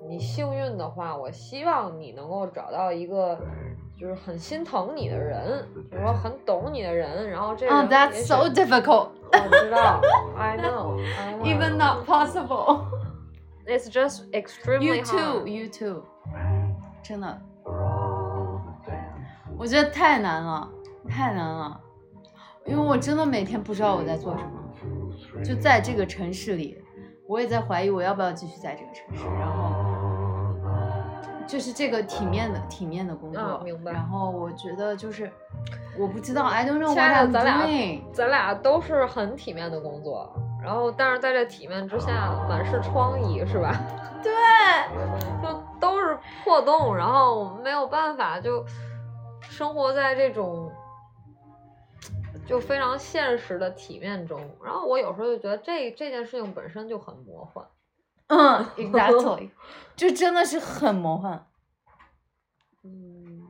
[0.09, 3.39] 你幸运的话，我希望你能够找到一个
[3.99, 9.09] 就是很心疼你的人，比如说很懂你的人，然后这个，That's so difficult.
[9.33, 10.01] 我知道
[10.37, 11.45] ，I know, I know.
[11.45, 12.85] Even not possible.
[13.67, 15.49] It's just extremely You too, hard.
[15.49, 16.03] you too.
[17.03, 17.41] 真的，
[19.57, 20.69] 我觉得太难了，
[21.09, 21.81] 太难了，
[22.67, 25.43] 因为我真的每天不知道我在做什么。
[25.43, 26.83] 就在这个城市里，
[27.27, 29.25] 我也在怀疑我要不要继续在这个城市。
[29.39, 29.73] 然后
[31.47, 35.31] 就是这个体面的体面的工作，啊明白然后我觉得就是
[35.99, 37.67] 我不知道，I don't know 亲爱的咱俩。
[38.13, 43.81] 咱俩都是很体面的工作，然后但是在这体面之下满是疮痍，是吧？
[44.23, 44.33] 对，
[45.43, 48.65] 就都是破洞，然后我们没有办法，就
[49.51, 50.71] 生活在这种
[52.47, 54.41] 就非常现实的体面中。
[54.65, 57.65] 然后我有时候就觉得这这件事情本身就很魔幻。
[58.29, 59.51] 嗯， exactly，
[59.97, 61.47] 就真的是很魔幻。
[62.83, 63.43] 嗯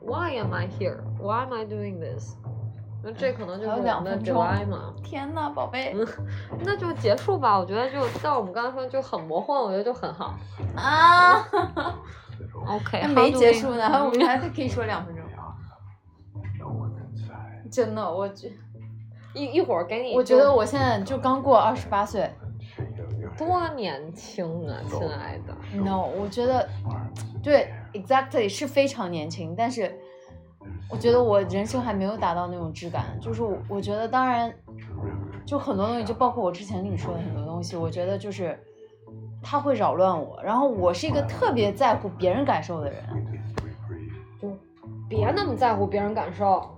[0.00, 1.00] ，Why am I here?
[1.20, 2.34] Why am I doing this?
[3.02, 4.92] 那这可能就是我们的两分钟 dilemma。
[5.02, 5.94] 天呐，宝贝
[6.64, 10.34] 那就结束吧，我觉得就像我们刚才说就很魔幻，我觉得就很好。
[10.76, 11.38] 啊
[12.66, 15.17] ，OK，还没结束呢，我们还可以说两分钟。
[17.70, 18.50] 真的，我觉
[19.34, 22.30] 一一会儿给你，我觉得我现在就刚过二十八岁
[23.36, 25.54] 多年轻啊，亲爱的。
[25.84, 26.68] ，no，我觉得
[27.42, 29.94] 对，exactly 是非常年轻，但是
[30.90, 34.52] 我觉得我人生还没有达到那种质感，就是我我觉得当然
[35.44, 38.58] 就很多东西，就包括我之前跟你说的很多东西，我觉得就是
[39.42, 43.02] 它会扰乱我，然后我是一个特别在乎别人感受的人，
[44.40, 44.50] 就
[45.08, 46.77] 别那么在乎别人感受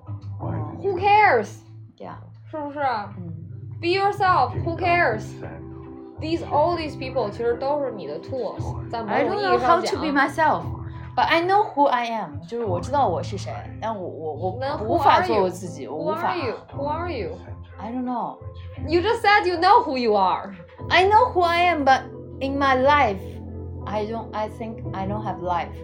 [0.82, 1.60] ，Who cares？
[1.98, 2.18] 这样，
[2.50, 3.34] 是不是嗯，
[3.82, 4.52] ？Be yourself.
[4.64, 5.24] Who cares?
[6.20, 9.98] These all these people 其实都是你的 tools，在某 I 种 don't 意 know 义 how 上 to
[10.00, 10.16] be 讲。
[10.16, 10.64] myself,
[11.16, 13.52] but I know who I am，就是我知道我是谁，
[13.82, 15.44] 但我我我那 who 无法 are 做 you？
[15.44, 16.56] 我自己，我 Who 无法 are you?
[16.74, 17.32] Who are you?
[17.78, 18.38] I don't know.
[18.88, 20.54] You just said you know who you are.
[20.90, 22.04] I know who I am, but
[22.40, 23.20] in my life,
[23.86, 24.34] I don't.
[24.34, 25.76] I think I don't have life.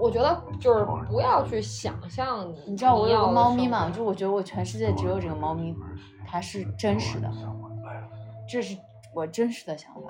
[0.00, 2.64] 我觉得就是不要去想象你。
[2.68, 3.90] 你知道我有个猫咪嘛？
[3.90, 5.76] 就我觉得我全世界只有这个猫咪，
[6.26, 7.30] 它是真实的，
[8.48, 8.76] 这是
[9.14, 10.00] 我真实的想法，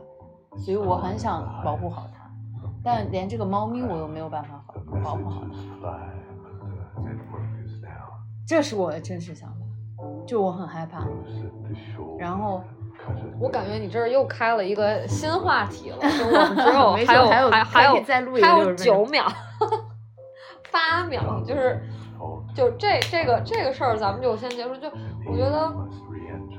[0.59, 2.31] 所以我很想保护好它。
[2.83, 5.43] 但连这个猫咪我都没有办法好保护好
[5.83, 5.99] 它。
[8.47, 9.57] 这是我的真实想法，
[10.27, 11.05] 就我很害怕。
[12.19, 12.63] 然后
[13.39, 18.05] 我感觉你这儿又开了一个新话题了，就我们只 有还有还有还还有还有60
[18.41, 19.25] 分钟九秒，
[20.73, 21.81] 八秒，就是
[22.55, 24.77] 就这这个这个事儿，咱们就先结束。
[24.77, 24.89] 就
[25.27, 25.73] 我觉得